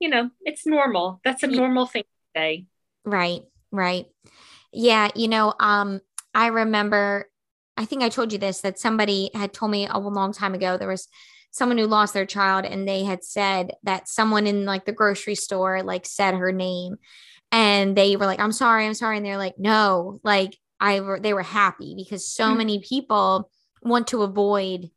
you 0.01 0.09
know, 0.09 0.31
it's 0.43 0.67
normal. 0.67 1.21
That's 1.25 1.43
a 1.43 1.47
normal 1.47 1.87
thing 1.87 2.03
to 2.03 2.41
say. 2.41 2.67
Right, 3.05 3.43
right. 3.73 4.07
Yeah, 4.73 5.09
you 5.15 5.29
know, 5.29 5.55
um, 5.59 6.01
I 6.35 6.49
remember, 6.49 7.31
I 7.77 7.87
think 7.87 8.03
I 8.03 8.09
told 8.09 8.33
you 8.33 8.39
this 8.39 8.61
that 8.61 8.79
somebody 8.79 9.31
had 9.35 9.53
told 9.53 9.71
me 9.71 9.87
a 9.87 9.99
long 9.99 10.33
time 10.33 10.55
ago 10.55 10.77
there 10.77 10.89
was 10.89 11.09
someone 11.51 11.79
who 11.79 11.87
lost 11.87 12.13
their 12.13 12.27
child 12.27 12.67
and 12.67 12.87
they 12.87 13.05
had 13.05 13.25
said 13.25 13.73
that 13.83 14.09
someone 14.09 14.47
in 14.47 14.67
like 14.67 14.85
the 14.85 14.93
grocery 14.93 15.35
store 15.35 15.83
like 15.83 16.05
said 16.05 16.35
her 16.35 16.53
name 16.53 16.99
and 17.57 17.97
they 17.97 18.17
were 18.17 18.27
like 18.27 18.39
i'm 18.39 18.53
sorry 18.53 18.85
i'm 18.85 18.93
sorry 18.93 19.17
and 19.17 19.25
they're 19.25 19.39
like 19.39 19.59
no 19.59 20.21
like 20.23 20.57
i 20.79 21.01
were 21.01 21.19
they 21.19 21.33
were 21.33 21.43
happy 21.43 21.95
because 21.97 22.29
so 22.31 22.45
mm-hmm. 22.45 22.59
many 22.59 22.81
people 22.81 23.51
want 23.83 24.07
to 24.09 24.23
avoid 24.23 24.91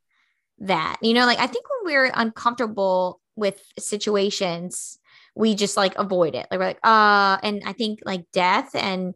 that 0.59 0.97
you 1.01 1.13
know 1.13 1.25
like 1.25 1.39
i 1.39 1.47
think 1.47 1.65
when 1.69 1.93
we're 1.93 2.11
uncomfortable 2.13 3.21
with 3.37 3.61
situations 3.79 4.99
we 5.35 5.55
just 5.55 5.77
like 5.77 5.97
avoid 5.97 6.35
it 6.35 6.47
like 6.51 6.59
we're 6.59 6.65
like 6.65 6.79
uh 6.83 7.37
and 7.43 7.63
i 7.65 7.71
think 7.71 7.99
like 8.03 8.25
death 8.33 8.75
and 8.75 9.13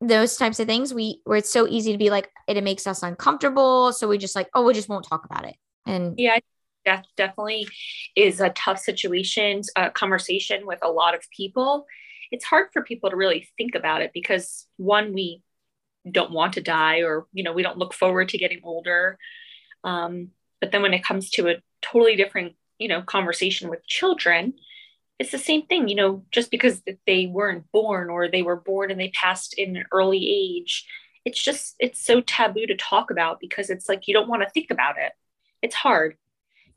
those 0.00 0.36
types 0.36 0.58
of 0.58 0.66
things 0.66 0.94
we 0.94 1.20
where 1.24 1.36
it's 1.36 1.52
so 1.52 1.68
easy 1.68 1.92
to 1.92 1.98
be 1.98 2.08
like 2.08 2.30
it, 2.48 2.56
it 2.56 2.64
makes 2.64 2.86
us 2.86 3.02
uncomfortable 3.02 3.92
so 3.92 4.08
we 4.08 4.16
just 4.16 4.34
like 4.34 4.48
oh 4.54 4.64
we 4.64 4.72
just 4.72 4.88
won't 4.88 5.06
talk 5.06 5.26
about 5.26 5.46
it 5.46 5.56
and 5.84 6.18
yeah 6.18 6.38
death 6.86 7.04
definitely 7.18 7.68
is 8.16 8.40
a 8.40 8.48
tough 8.50 8.78
situation 8.78 9.60
a 9.76 9.90
conversation 9.90 10.66
with 10.66 10.78
a 10.82 10.90
lot 10.90 11.14
of 11.14 11.20
people 11.36 11.86
it's 12.32 12.44
hard 12.44 12.68
for 12.72 12.82
people 12.82 13.10
to 13.10 13.16
really 13.16 13.48
think 13.56 13.74
about 13.74 14.02
it 14.02 14.10
because 14.12 14.66
one 14.76 15.12
we 15.12 15.42
don't 16.10 16.32
want 16.32 16.54
to 16.54 16.60
die 16.60 17.02
or 17.02 17.26
you 17.32 17.44
know 17.44 17.52
we 17.52 17.62
don't 17.62 17.78
look 17.78 17.94
forward 17.94 18.30
to 18.30 18.38
getting 18.38 18.60
older. 18.64 19.18
Um, 19.84 20.30
but 20.60 20.72
then 20.72 20.82
when 20.82 20.94
it 20.94 21.04
comes 21.04 21.30
to 21.30 21.48
a 21.48 21.56
totally 21.80 22.16
different 22.16 22.54
you 22.78 22.88
know 22.88 23.02
conversation 23.02 23.70
with 23.70 23.86
children 23.86 24.54
it's 25.18 25.30
the 25.30 25.38
same 25.38 25.66
thing, 25.66 25.86
you 25.86 25.94
know, 25.94 26.24
just 26.32 26.50
because 26.50 26.82
they 27.06 27.26
weren't 27.26 27.70
born 27.70 28.10
or 28.10 28.26
they 28.28 28.42
were 28.42 28.56
born 28.56 28.90
and 28.90 28.98
they 28.98 29.10
passed 29.10 29.54
in 29.56 29.76
an 29.76 29.84
early 29.92 30.28
age, 30.28 30.84
it's 31.24 31.40
just 31.40 31.76
it's 31.78 32.04
so 32.04 32.20
taboo 32.20 32.66
to 32.66 32.76
talk 32.76 33.12
about 33.12 33.38
because 33.38 33.70
it's 33.70 33.88
like 33.88 34.08
you 34.08 34.14
don't 34.14 34.28
want 34.28 34.42
to 34.42 34.50
think 34.50 34.72
about 34.72 34.96
it. 34.98 35.12
It's 35.62 35.76
hard. 35.76 36.16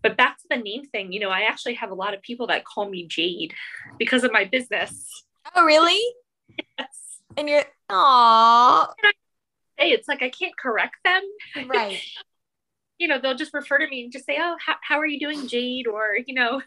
But 0.03 0.15
back 0.15 0.37
to 0.37 0.43
the 0.47 0.57
name 0.57 0.85
thing 0.85 1.11
you 1.11 1.19
know 1.19 1.31
i 1.31 1.41
actually 1.41 1.73
have 1.73 1.89
a 1.89 1.95
lot 1.95 2.13
of 2.13 2.21
people 2.21 2.45
that 2.45 2.63
call 2.63 2.87
me 2.87 3.07
jade 3.07 3.55
because 3.97 4.23
of 4.23 4.31
my 4.31 4.45
business 4.45 5.24
oh 5.53 5.65
really? 5.65 6.01
Yes. 6.77 7.19
And 7.37 7.49
you're 7.49 7.63
oh 7.89 8.87
hey 9.77 9.89
it's 9.89 10.07
like 10.07 10.23
i 10.23 10.29
can't 10.29 10.57
correct 10.57 10.95
them. 11.03 11.21
Right. 11.67 11.99
You 12.97 13.09
know 13.09 13.19
they'll 13.19 13.35
just 13.35 13.53
refer 13.53 13.77
to 13.77 13.87
me 13.89 14.05
and 14.05 14.11
just 14.11 14.25
say 14.25 14.37
oh 14.39 14.55
how, 14.65 14.75
how 14.81 14.99
are 15.01 15.05
you 15.05 15.19
doing 15.19 15.49
jade? 15.49 15.85
Or 15.85 16.15
you 16.25 16.33
know 16.33 16.61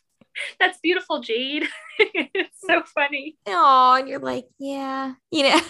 that's 0.60 0.78
beautiful 0.78 1.20
jade. 1.20 1.64
It's 1.98 2.60
so 2.64 2.84
funny. 2.84 3.36
Oh 3.44 3.96
and 3.98 4.08
you're 4.08 4.20
like 4.20 4.46
yeah 4.60 5.14
you 5.32 5.42
know? 5.42 5.60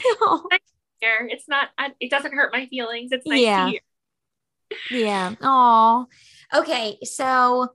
It's 1.01 1.49
not 1.49 1.71
it 2.01 2.11
doesn't 2.11 2.35
hurt 2.35 2.53
my 2.53 2.67
feelings. 2.67 3.13
It's 3.13 3.27
nice 3.27 3.41
yeah. 3.41 3.71
yeah. 4.91 5.35
Oh 5.41 6.07
okay 6.55 6.99
so 7.05 7.71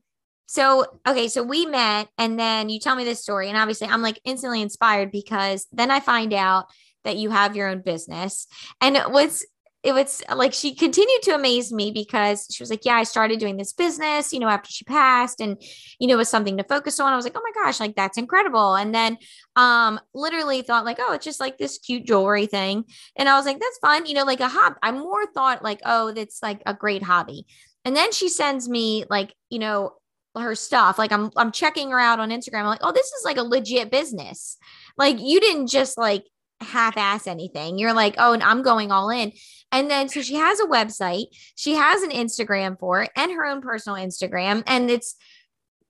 so 0.50 0.84
okay 1.08 1.28
so 1.28 1.44
we 1.44 1.68
met 1.68 2.08
and 2.18 2.40
then 2.40 2.70
you 2.70 2.80
tell 2.80 2.96
me 2.96 3.04
this 3.04 3.22
story 3.22 3.50
and 3.50 3.58
obviously 3.58 3.88
i'm 3.88 4.02
like 4.02 4.20
instantly 4.26 4.64
inspired 4.64 5.12
because 5.12 5.68
then 5.72 5.92
i 5.92 6.00
find 6.00 6.34
out 6.34 6.66
that 7.04 7.18
you 7.18 7.30
have 7.30 7.56
your 7.56 7.68
own 7.68 7.82
business 7.82 8.48
and 8.82 8.98
what's 9.10 9.46
it 9.82 9.94
was 9.94 10.22
like 10.36 10.54
she 10.54 10.74
continued 10.76 11.22
to 11.22 11.36
amaze 11.36 11.72
me 11.72 11.92
because 11.92 12.48
she 12.52 12.62
was 12.62 12.70
like, 12.70 12.84
Yeah, 12.84 12.96
I 12.96 13.04
started 13.04 13.40
doing 13.40 13.56
this 13.56 13.72
business, 13.72 14.34
you 14.34 14.40
know, 14.40 14.50
after 14.50 14.70
she 14.70 14.84
passed, 14.84 15.40
and 15.40 15.56
you 16.00 16.08
know, 16.10 16.16
it 16.16 16.18
was 16.18 16.28
something 16.28 16.58
to 16.58 16.66
focus 16.66 17.00
on. 17.00 17.14
I 17.14 17.16
was 17.16 17.24
like, 17.24 17.38
Oh 17.38 17.42
my 17.42 17.64
gosh, 17.64 17.80
like 17.80 17.96
that's 17.96 18.18
incredible. 18.18 18.76
And 18.76 18.94
then 18.94 19.18
um 19.56 20.02
literally 20.14 20.64
thought, 20.64 20.84
like, 20.84 20.98
oh, 21.00 21.14
it's 21.14 21.24
just 21.24 21.40
like 21.40 21.58
this 21.58 21.78
cute 21.78 22.06
jewelry 22.06 22.46
thing. 22.46 22.84
And 23.16 23.30
I 23.30 23.38
was 23.38 23.46
like, 23.46 23.58
That's 23.58 23.78
fun, 23.78 24.06
you 24.06 24.16
know, 24.16 24.26
like 24.26 24.42
a 24.42 24.50
hobby. 24.50 24.76
I 24.84 24.92
more 24.92 25.26
thought 25.28 25.64
like, 25.64 25.80
oh, 25.86 26.12
that's 26.12 26.44
like 26.44 26.62
a 26.66 26.74
great 26.74 27.02
hobby. 27.02 27.46
And 27.86 27.96
then 27.96 28.12
she 28.12 28.28
sends 28.28 28.68
me 28.68 29.06
like, 29.10 29.34
you 29.50 29.60
know, 29.60 29.94
her 30.36 30.56
stuff. 30.56 30.98
Like 30.98 31.12
I'm 31.12 31.32
I'm 31.36 31.52
checking 31.52 31.92
her 31.92 32.00
out 32.00 32.20
on 32.20 32.30
Instagram. 32.30 32.62
I'm 32.62 32.66
like, 32.68 32.84
oh, 32.84 32.92
this 32.92 33.08
is 33.08 33.26
like 33.26 33.38
a 33.38 33.44
legit 33.44 33.92
business. 33.92 34.58
Like 34.98 35.20
you 35.20 35.40
didn't 35.40 35.68
just 35.68 35.98
like 35.98 36.24
half 36.62 36.98
ass 36.98 37.28
anything. 37.28 37.78
You're 37.78 37.94
like, 37.94 38.16
oh, 38.18 38.34
and 38.34 38.44
I'm 38.44 38.62
going 38.62 38.92
all 38.92 39.10
in. 39.10 39.32
And 39.72 39.90
then 39.90 40.10
so 40.10 40.22
she 40.22 40.36
has 40.36 40.60
a 40.60 40.66
website, 40.66 41.28
she 41.56 41.76
has 41.76 42.02
an 42.02 42.12
Instagram 42.12 42.80
for 42.80 43.04
it 43.04 43.12
and 43.16 43.32
her 43.32 43.46
own 43.46 43.62
personal 43.62 43.98
Instagram. 43.98 44.64
And 44.68 44.90
it's 44.90 45.16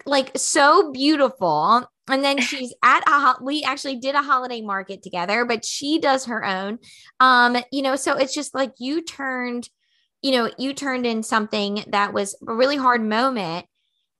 like 0.05 0.31
so 0.37 0.91
beautiful. 0.91 1.87
And 2.09 2.23
then 2.23 2.39
she's 2.41 2.73
at 2.83 3.07
a 3.07 3.43
we 3.43 3.63
actually 3.63 3.97
did 3.97 4.15
a 4.15 4.21
holiday 4.21 4.61
market 4.61 5.01
together, 5.01 5.45
but 5.45 5.65
she 5.65 5.99
does 5.99 6.25
her 6.25 6.43
own. 6.43 6.79
Um, 7.19 7.57
you 7.71 7.81
know, 7.81 7.95
so 7.95 8.17
it's 8.17 8.33
just 8.33 8.53
like 8.53 8.73
you 8.79 9.01
turned, 9.03 9.69
you 10.21 10.31
know, 10.31 10.51
you 10.57 10.73
turned 10.73 11.05
in 11.05 11.23
something 11.23 11.83
that 11.87 12.13
was 12.13 12.35
a 12.47 12.53
really 12.53 12.77
hard 12.77 13.03
moment. 13.03 13.65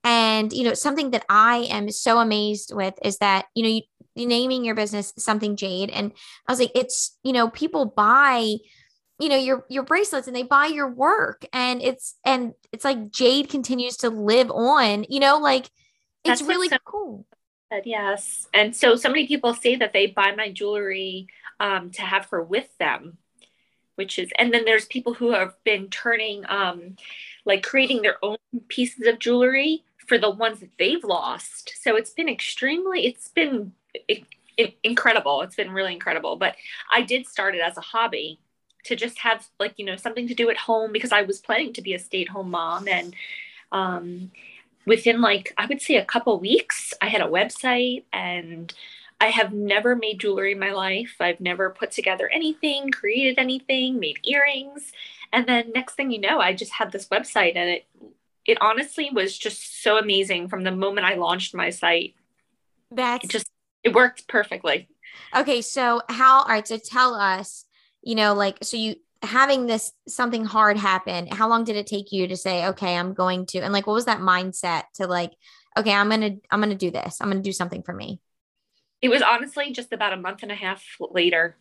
And, 0.02 0.52
you 0.52 0.64
know, 0.64 0.74
something 0.74 1.10
that 1.10 1.24
I 1.28 1.68
am 1.70 1.90
so 1.90 2.18
amazed 2.18 2.74
with 2.74 2.94
is 3.02 3.18
that, 3.18 3.46
you 3.54 3.62
know, 3.62 3.68
you, 3.68 4.26
naming 4.26 4.64
your 4.64 4.74
business 4.74 5.12
something 5.18 5.56
Jade. 5.56 5.90
And 5.90 6.12
I 6.46 6.52
was 6.52 6.60
like, 6.60 6.72
it's, 6.74 7.16
you 7.22 7.32
know, 7.32 7.48
people 7.50 7.86
buy 7.86 8.56
you 9.20 9.28
know 9.28 9.36
your 9.36 9.66
your 9.68 9.82
bracelets 9.82 10.26
and 10.26 10.34
they 10.34 10.42
buy 10.42 10.66
your 10.66 10.88
work 10.88 11.44
and 11.52 11.82
it's 11.82 12.16
and 12.24 12.54
it's 12.72 12.84
like 12.84 13.10
jade 13.10 13.50
continues 13.50 13.98
to 13.98 14.08
live 14.08 14.50
on 14.50 15.04
you 15.10 15.20
know 15.20 15.38
like 15.38 15.66
it's 16.24 16.40
That's 16.40 16.42
really 16.42 16.68
so 16.68 16.78
cool 16.84 17.26
yes 17.84 18.48
and 18.52 18.74
so 18.74 18.96
so 18.96 19.10
many 19.10 19.28
people 19.28 19.54
say 19.54 19.76
that 19.76 19.92
they 19.92 20.06
buy 20.06 20.34
my 20.34 20.50
jewelry 20.50 21.28
um, 21.60 21.90
to 21.90 22.02
have 22.02 22.26
her 22.30 22.42
with 22.42 22.76
them 22.78 23.18
which 23.96 24.18
is 24.18 24.30
and 24.38 24.52
then 24.52 24.64
there's 24.64 24.86
people 24.86 25.12
who 25.12 25.32
have 25.32 25.54
been 25.64 25.88
turning 25.88 26.44
um 26.48 26.96
like 27.44 27.62
creating 27.62 28.00
their 28.00 28.16
own 28.24 28.38
pieces 28.68 29.06
of 29.06 29.18
jewelry 29.18 29.84
for 30.10 30.18
the 30.18 30.28
ones 30.28 30.58
that 30.58 30.70
they've 30.76 31.04
lost 31.04 31.72
so 31.80 31.94
it's 31.94 32.10
been 32.10 32.28
extremely 32.28 33.06
it's 33.06 33.28
been 33.28 33.72
incredible 34.82 35.40
it's 35.42 35.54
been 35.54 35.70
really 35.70 35.92
incredible 35.92 36.34
but 36.34 36.56
i 36.92 37.00
did 37.00 37.24
start 37.28 37.54
it 37.54 37.60
as 37.60 37.76
a 37.76 37.80
hobby 37.80 38.40
to 38.84 38.96
just 38.96 39.18
have 39.18 39.46
like 39.60 39.74
you 39.76 39.84
know 39.84 39.94
something 39.94 40.26
to 40.26 40.34
do 40.34 40.50
at 40.50 40.56
home 40.56 40.92
because 40.92 41.12
I 41.12 41.22
was 41.22 41.40
planning 41.40 41.72
to 41.74 41.82
be 41.82 41.94
a 41.94 41.98
stay-at-home 41.98 42.50
mom 42.50 42.88
and 42.88 43.14
um, 43.72 44.30
within 44.86 45.20
like 45.20 45.52
I 45.58 45.66
would 45.66 45.82
say 45.82 45.96
a 45.96 46.04
couple 46.04 46.38
weeks 46.40 46.94
I 47.00 47.06
had 47.06 47.20
a 47.20 47.26
website 47.26 48.04
and 48.12 48.72
I 49.20 49.26
have 49.26 49.52
never 49.52 49.94
made 49.94 50.20
jewelry 50.20 50.52
in 50.52 50.58
my 50.58 50.72
life. 50.72 51.16
I've 51.20 51.40
never 51.40 51.68
put 51.68 51.90
together 51.90 52.26
anything, 52.28 52.90
created 52.90 53.38
anything, 53.38 54.00
made 54.00 54.18
earrings. 54.24 54.92
And 55.30 55.46
then 55.46 55.72
next 55.74 55.94
thing 55.94 56.10
you 56.10 56.18
know, 56.18 56.40
I 56.40 56.54
just 56.54 56.72
had 56.72 56.90
this 56.90 57.06
website 57.08 57.54
and 57.54 57.68
it 57.68 57.86
it 58.50 58.58
honestly 58.60 59.10
was 59.12 59.36
just 59.38 59.82
so 59.82 59.98
amazing 59.98 60.48
from 60.48 60.64
the 60.64 60.72
moment 60.72 61.06
I 61.06 61.14
launched 61.14 61.54
my 61.54 61.70
site. 61.70 62.14
That's 62.90 63.24
it 63.24 63.30
just 63.30 63.50
it 63.82 63.94
worked 63.94 64.28
perfectly. 64.28 64.88
Okay, 65.34 65.62
so 65.62 66.02
how 66.08 66.40
all 66.40 66.48
right, 66.48 66.66
so 66.66 66.76
tell 66.76 67.14
us 67.14 67.64
you 68.02 68.14
know, 68.14 68.34
like, 68.34 68.58
so 68.62 68.76
you 68.76 68.96
having 69.22 69.66
this 69.66 69.92
something 70.08 70.44
hard 70.44 70.76
happen, 70.76 71.26
how 71.26 71.48
long 71.48 71.64
did 71.64 71.76
it 71.76 71.86
take 71.86 72.12
you 72.12 72.28
to 72.28 72.36
say, 72.36 72.66
okay, 72.68 72.96
I'm 72.96 73.12
going 73.12 73.46
to, 73.46 73.58
and 73.58 73.72
like, 73.72 73.86
what 73.86 73.94
was 73.94 74.06
that 74.06 74.20
mindset 74.20 74.84
to 74.94 75.06
like, 75.06 75.32
okay, 75.76 75.92
I'm 75.92 76.08
going 76.08 76.20
to, 76.20 76.40
I'm 76.50 76.60
going 76.60 76.70
to 76.70 76.76
do 76.76 76.90
this. 76.90 77.18
I'm 77.20 77.30
going 77.30 77.42
to 77.42 77.48
do 77.48 77.52
something 77.52 77.82
for 77.82 77.92
me. 77.92 78.20
It 79.02 79.08
was 79.08 79.22
honestly 79.22 79.72
just 79.72 79.92
about 79.92 80.12
a 80.12 80.16
month 80.16 80.42
and 80.42 80.52
a 80.52 80.54
half 80.54 80.84
later. 80.98 81.56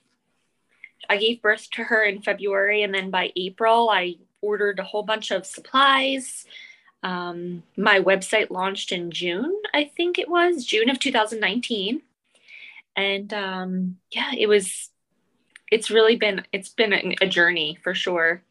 I 1.09 1.17
gave 1.17 1.41
birth 1.41 1.69
to 1.71 1.83
her 1.83 2.03
in 2.03 2.21
February, 2.21 2.83
and 2.83 2.93
then 2.93 3.09
by 3.09 3.31
April, 3.35 3.89
I 3.89 4.15
ordered 4.41 4.79
a 4.79 4.83
whole 4.83 5.03
bunch 5.03 5.31
of 5.31 5.45
supplies. 5.45 6.45
Um, 7.01 7.63
my 7.77 7.99
website 7.99 8.49
launched 8.49 8.91
in 8.91 9.11
June, 9.11 9.55
I 9.73 9.85
think 9.85 10.19
it 10.19 10.29
was 10.29 10.65
June 10.65 10.89
of 10.89 10.99
2019. 10.99 12.01
And 12.95 13.33
um, 13.33 13.97
yeah, 14.11 14.31
it 14.37 14.47
was 14.47 14.89
it's 15.71 15.91
really 15.91 16.15
been 16.15 16.43
it's 16.51 16.69
been 16.69 16.93
a, 16.93 17.15
a 17.21 17.27
journey 17.27 17.77
for 17.83 17.93
sure. 17.95 18.43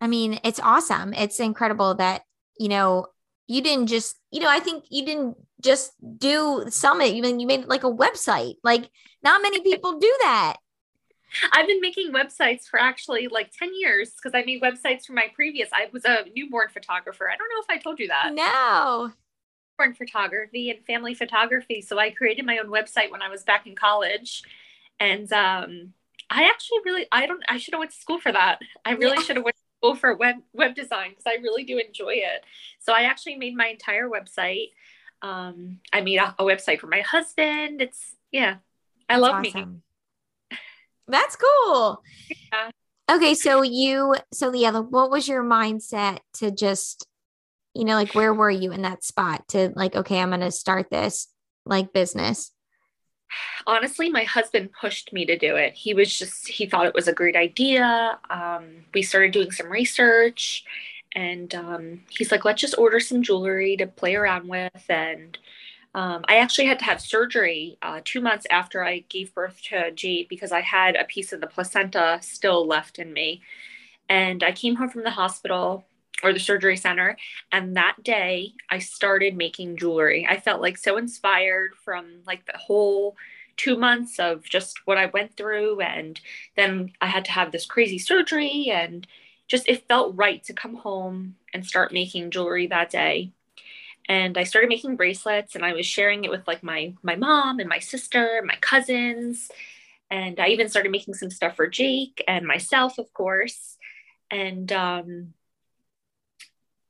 I 0.00 0.06
mean, 0.08 0.40
it's 0.42 0.60
awesome. 0.60 1.14
It's 1.14 1.38
incredible 1.38 1.94
that, 1.94 2.24
you 2.58 2.68
know, 2.68 3.06
you 3.46 3.62
didn't 3.62 3.86
just, 3.86 4.16
you 4.32 4.40
know, 4.40 4.48
I 4.48 4.58
think 4.58 4.84
you 4.88 5.04
didn't 5.04 5.36
just 5.60 5.92
do 6.18 6.64
summit, 6.70 7.14
you 7.14 7.22
mean 7.22 7.38
you 7.38 7.46
made 7.46 7.66
like 7.66 7.84
a 7.84 7.92
website. 7.92 8.54
Like 8.64 8.90
not 9.22 9.42
many 9.42 9.60
people 9.60 9.98
do 9.98 10.16
that. 10.22 10.56
I've 11.52 11.66
been 11.66 11.80
making 11.80 12.12
websites 12.12 12.68
for 12.68 12.78
actually 12.78 13.28
like 13.28 13.50
10 13.52 13.72
years 13.78 14.12
because 14.12 14.32
I 14.34 14.44
made 14.44 14.62
websites 14.62 15.06
for 15.06 15.12
my 15.12 15.26
previous. 15.34 15.68
I 15.72 15.88
was 15.92 16.04
a 16.04 16.24
newborn 16.34 16.68
photographer. 16.68 17.30
I 17.30 17.36
don't 17.36 17.48
know 17.48 17.62
if 17.62 17.70
I 17.70 17.82
told 17.82 17.98
you 17.98 18.08
that. 18.08 18.32
No. 18.34 19.12
Newborn 19.78 19.94
photography 19.94 20.70
and 20.70 20.84
family 20.84 21.14
photography. 21.14 21.80
So 21.80 21.98
I 21.98 22.10
created 22.10 22.44
my 22.44 22.58
own 22.58 22.68
website 22.68 23.10
when 23.10 23.22
I 23.22 23.28
was 23.28 23.42
back 23.42 23.66
in 23.66 23.74
college. 23.74 24.42
And 25.00 25.32
um, 25.32 25.94
I 26.30 26.44
actually 26.44 26.78
really 26.84 27.06
I 27.12 27.26
don't 27.26 27.42
I 27.48 27.58
should 27.58 27.74
have 27.74 27.80
went 27.80 27.90
to 27.92 27.98
school 27.98 28.18
for 28.18 28.32
that. 28.32 28.60
I 28.84 28.92
really 28.92 29.16
yeah. 29.18 29.22
should 29.22 29.36
have 29.36 29.44
went 29.44 29.56
to 29.56 29.62
school 29.78 29.94
for 29.94 30.14
web 30.14 30.36
web 30.52 30.74
design 30.74 31.10
because 31.10 31.24
I 31.26 31.42
really 31.42 31.64
do 31.64 31.78
enjoy 31.78 32.14
it. 32.14 32.44
So 32.78 32.92
I 32.92 33.02
actually 33.02 33.36
made 33.36 33.56
my 33.56 33.66
entire 33.66 34.08
website. 34.08 34.70
Um, 35.20 35.80
I 35.92 36.00
made 36.00 36.18
a, 36.18 36.34
a 36.38 36.44
website 36.44 36.80
for 36.80 36.86
my 36.86 37.00
husband. 37.00 37.82
It's 37.82 38.16
yeah, 38.30 38.56
I 39.08 39.14
That's 39.14 39.20
love 39.20 39.32
awesome. 39.32 39.42
making. 39.42 39.82
That's 41.08 41.36
cool. 41.36 42.02
Yeah. 42.52 42.70
Okay, 43.10 43.34
so 43.34 43.62
you 43.62 44.14
so 44.32 44.52
yeah, 44.54 44.78
what 44.78 45.10
was 45.10 45.28
your 45.28 45.42
mindset 45.42 46.18
to 46.34 46.50
just 46.50 47.06
you 47.74 47.84
know 47.84 47.94
like 47.94 48.14
where 48.14 48.32
were 48.32 48.50
you 48.50 48.72
in 48.72 48.82
that 48.82 49.04
spot 49.04 49.48
to 49.48 49.72
like 49.74 49.94
okay, 49.94 50.20
I'm 50.20 50.30
going 50.30 50.40
to 50.40 50.50
start 50.50 50.90
this 50.90 51.28
like 51.66 51.92
business? 51.92 52.52
honestly, 53.66 54.10
my 54.10 54.24
husband 54.24 54.70
pushed 54.78 55.12
me 55.12 55.24
to 55.26 55.38
do 55.38 55.56
it. 55.56 55.74
He 55.74 55.94
was 55.94 56.16
just, 56.16 56.48
he 56.48 56.66
thought 56.66 56.86
it 56.86 56.94
was 56.94 57.08
a 57.08 57.12
great 57.12 57.36
idea. 57.36 58.18
Um, 58.30 58.84
we 58.94 59.02
started 59.02 59.32
doing 59.32 59.50
some 59.50 59.70
research 59.70 60.64
and 61.14 61.54
um, 61.54 62.02
he's 62.10 62.32
like, 62.32 62.44
let's 62.44 62.60
just 62.60 62.78
order 62.78 63.00
some 63.00 63.22
jewelry 63.22 63.76
to 63.76 63.86
play 63.86 64.14
around 64.14 64.48
with. 64.48 64.84
And 64.88 65.36
um, 65.94 66.24
I 66.26 66.36
actually 66.36 66.66
had 66.66 66.78
to 66.78 66.86
have 66.86 67.00
surgery 67.00 67.76
uh, 67.82 68.00
two 68.04 68.20
months 68.20 68.46
after 68.50 68.82
I 68.82 69.00
gave 69.08 69.34
birth 69.34 69.60
to 69.64 69.90
Jade 69.92 70.28
because 70.28 70.50
I 70.52 70.62
had 70.62 70.96
a 70.96 71.04
piece 71.04 71.32
of 71.32 71.40
the 71.40 71.46
placenta 71.46 72.18
still 72.22 72.66
left 72.66 72.98
in 72.98 73.12
me. 73.12 73.42
And 74.08 74.42
I 74.42 74.52
came 74.52 74.76
home 74.76 74.88
from 74.88 75.04
the 75.04 75.10
hospital 75.10 75.84
or 76.22 76.32
the 76.32 76.40
surgery 76.40 76.76
center. 76.76 77.16
And 77.50 77.76
that 77.76 78.02
day 78.02 78.52
I 78.70 78.78
started 78.78 79.36
making 79.36 79.76
jewelry. 79.76 80.26
I 80.28 80.40
felt 80.40 80.62
like 80.62 80.78
so 80.78 80.96
inspired 80.96 81.74
from 81.84 82.22
like 82.26 82.46
the 82.46 82.56
whole 82.56 83.16
two 83.56 83.76
months 83.76 84.18
of 84.18 84.44
just 84.44 84.86
what 84.86 84.96
I 84.96 85.06
went 85.06 85.36
through. 85.36 85.80
And 85.80 86.18
then 86.56 86.92
I 87.02 87.06
had 87.06 87.26
to 87.26 87.32
have 87.32 87.52
this 87.52 87.66
crazy 87.66 87.98
surgery 87.98 88.70
and 88.72 89.06
just 89.46 89.68
it 89.68 89.86
felt 89.88 90.16
right 90.16 90.42
to 90.44 90.54
come 90.54 90.76
home 90.76 91.36
and 91.52 91.66
start 91.66 91.92
making 91.92 92.30
jewelry 92.30 92.66
that 92.68 92.88
day. 92.88 93.32
And 94.08 94.36
I 94.36 94.44
started 94.44 94.68
making 94.68 94.96
bracelets 94.96 95.54
and 95.54 95.64
I 95.64 95.72
was 95.72 95.86
sharing 95.86 96.24
it 96.24 96.30
with 96.30 96.46
like 96.46 96.62
my 96.62 96.94
my 97.02 97.16
mom 97.16 97.60
and 97.60 97.68
my 97.68 97.78
sister, 97.78 98.42
my 98.44 98.56
cousins. 98.60 99.50
And 100.10 100.38
I 100.38 100.48
even 100.48 100.68
started 100.68 100.92
making 100.92 101.14
some 101.14 101.30
stuff 101.30 101.56
for 101.56 101.66
Jake 101.66 102.22
and 102.28 102.46
myself, 102.46 102.98
of 102.98 103.12
course. 103.14 103.78
And 104.30 104.70
um, 104.70 105.32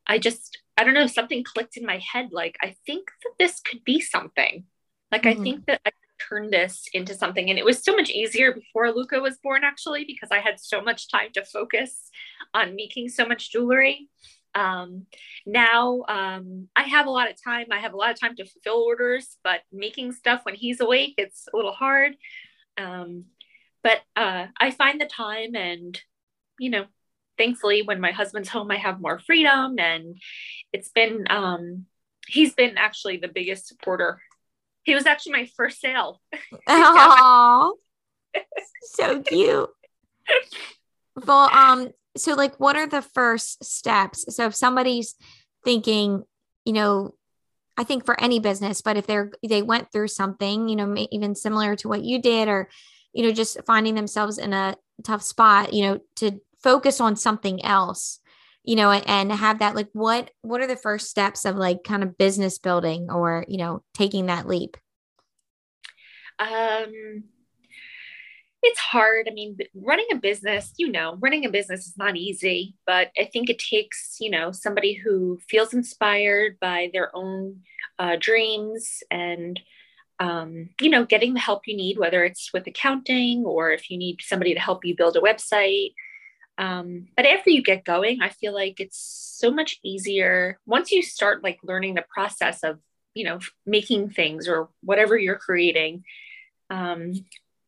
I 0.07 0.19
just, 0.19 0.59
I 0.77 0.83
don't 0.83 0.95
know, 0.95 1.07
something 1.07 1.45
clicked 1.45 1.77
in 1.77 1.87
my 1.87 1.99
head. 1.99 2.31
Like, 2.33 2.57
I 2.61 2.75
think 2.85 3.11
that 3.23 3.35
this 3.39 3.61
could 3.61 3.85
be 3.85 4.01
something. 4.01 4.65
Like, 5.13 5.23
mm-hmm. 5.23 5.41
I 5.41 5.45
think 5.45 5.67
that 5.67 5.81
I 5.87 5.93
turn 6.29 6.51
this 6.51 6.89
into 6.93 7.15
something. 7.15 7.49
And 7.49 7.59
it 7.59 7.65
was 7.65 7.83
so 7.83 7.95
much 7.95 8.11
easier 8.11 8.53
before 8.53 8.91
Luca 8.91 9.21
was 9.21 9.39
born, 9.39 9.63
actually, 9.65 10.05
because 10.05 10.31
I 10.33 10.39
had 10.39 10.59
so 10.59 10.81
much 10.81 11.09
time 11.09 11.31
to 11.35 11.45
focus 11.45 12.11
on 12.55 12.75
making 12.75 13.09
so 13.09 13.25
much 13.25 13.53
jewelry. 13.53 14.09
Um, 14.55 15.07
now 15.47 16.03
um, 16.09 16.69
I 16.77 16.83
have 16.83 17.07
a 17.07 17.11
lot 17.11 17.31
of 17.31 17.43
time. 17.43 17.67
I 17.71 17.79
have 17.79 17.95
a 17.95 17.97
lot 17.97 18.11
of 18.11 18.21
time 18.21 18.37
to 18.37 18.45
fulfill 18.45 18.83
orders, 18.83 19.37
but 19.43 19.61
making 19.73 20.13
stuff 20.13 20.41
when 20.45 20.55
he's 20.55 20.81
awake, 20.81 21.15
it's 21.19 21.49
a 21.53 21.57
little 21.57 21.73
hard. 21.73 22.17
Um, 22.77 23.25
but 23.83 24.01
uh, 24.17 24.47
I 24.59 24.71
find 24.71 25.01
the 25.01 25.07
time, 25.07 25.55
and 25.55 26.01
you 26.59 26.71
know, 26.71 26.85
thankfully, 27.37 27.83
when 27.83 28.01
my 28.01 28.13
husband's 28.13 28.49
home, 28.49 28.71
I 28.71 28.77
have 28.77 29.01
more 29.01 29.19
freedom, 29.19 29.79
and 29.79 30.17
it's 30.73 30.91
been 30.91 31.25
um, 31.31 31.87
he's 32.27 32.55
been 32.55 32.79
actually 32.79 33.17
the 33.17 33.29
biggest 33.29 33.67
supporter. 33.67 34.21
He 34.85 34.95
was 34.95 35.07
actually 35.07 35.33
my 35.33 35.49
first 35.57 35.81
sale. 35.81 36.21
Oh, 36.67 37.77
so 38.83 39.23
cute. 39.23 39.71
Well, 41.15 41.51
um, 41.53 41.91
so 42.17 42.35
like 42.35 42.59
what 42.61 42.77
are 42.77 42.87
the 42.87 43.03
first 43.03 43.65
steps? 43.65 44.35
So 44.35 44.47
if 44.47 44.55
somebody's 44.55 45.15
thinking 45.65 46.25
you 46.65 46.73
know 46.73 47.15
i 47.77 47.85
think 47.85 48.05
for 48.05 48.21
any 48.21 48.39
business 48.39 48.83
but 48.83 48.97
if 48.97 49.07
they're 49.07 49.31
they 49.47 49.63
went 49.63 49.91
through 49.93 50.09
something 50.09 50.69
you 50.69 50.77
know 50.77 50.95
even 51.11 51.35
similar 51.35 51.77
to 51.77 51.89
what 51.89 52.03
you 52.03 52.21
did 52.21 52.49
or 52.49 52.69
you 53.13 53.23
know 53.23 53.33
just 53.33 53.59
finding 53.67 53.95
themselves 53.95 54.39
in 54.39 54.53
a 54.53 54.77
tough 55.03 55.23
spot 55.23 55.73
you 55.73 55.83
know 55.83 55.99
to 56.17 56.41
focus 56.63 57.01
on 57.01 57.17
something 57.17 57.65
else 57.65 58.21
you 58.63 58.77
know 58.77 58.91
and 58.91 59.33
have 59.33 59.59
that 59.59 59.75
like 59.75 59.89
what 59.93 60.31
what 60.43 60.61
are 60.61 60.67
the 60.67 60.77
first 60.77 61.09
steps 61.09 61.45
of 61.45 61.57
like 61.57 61.83
kind 61.85 62.03
of 62.03 62.19
business 62.19 62.59
building 62.59 63.11
or 63.11 63.45
you 63.49 63.59
know 63.59 63.83
taking 63.95 64.27
that 64.27 64.47
leap? 64.47 64.77
Um 66.39 67.25
it's 68.63 68.79
hard. 68.79 69.27
I 69.29 69.35
mean, 69.35 69.59
running 69.75 70.07
a 70.13 70.17
business, 70.17 70.73
you 70.77 70.91
know, 70.91 71.17
running 71.21 71.45
a 71.45 71.51
business 71.51 71.87
is 71.87 71.97
not 71.97 72.17
easy, 72.17 72.77
but 72.87 73.11
I 73.19 73.25
think 73.25 73.51
it 73.51 73.59
takes, 73.59 74.17
you 74.21 74.31
know, 74.31 74.53
somebody 74.53 74.95
who 74.95 75.41
feels 75.49 75.75
inspired 75.75 76.59
by 76.61 76.91
their 76.93 77.15
own 77.15 77.63
uh, 77.99 78.17
dreams 78.21 79.03
and, 79.11 79.59
um, 80.21 80.71
you 80.81 80.91
know, 80.91 81.05
getting 81.05 81.35
the 81.35 81.41
help 81.41 81.63
you 81.67 81.77
need, 81.77 81.99
whether 81.99 82.25
it's 82.25 82.53
with 82.55 82.67
accounting 82.69 83.45
or 83.45 83.73
if 83.73 83.91
you 83.91 83.99
need 83.99 84.21
somebody 84.23 84.55
to 84.55 84.61
help 84.61 84.85
you 84.85 84.97
build 84.97 85.17
a 85.17 85.21
website. 85.21 85.95
Um, 86.57 87.09
but 87.17 87.27
after 87.27 87.51
you 87.51 87.63
get 87.63 87.85
going, 87.85 88.23
I 88.23 88.29
feel 88.29 88.55
like 88.55 88.79
it's 88.79 88.99
so 89.41 89.51
much 89.51 89.81
easier 89.83 90.61
once 90.67 90.93
you 90.93 91.03
start 91.03 91.43
like 91.43 91.59
learning 91.65 91.95
the 91.95 92.05
process 92.15 92.63
of, 92.63 92.79
you 93.15 93.25
know, 93.25 93.41
making 93.67 94.11
things 94.11 94.47
or 94.47 94.69
whatever 94.83 95.17
you're 95.19 95.37
creating. 95.37 96.05
Um, 96.71 97.15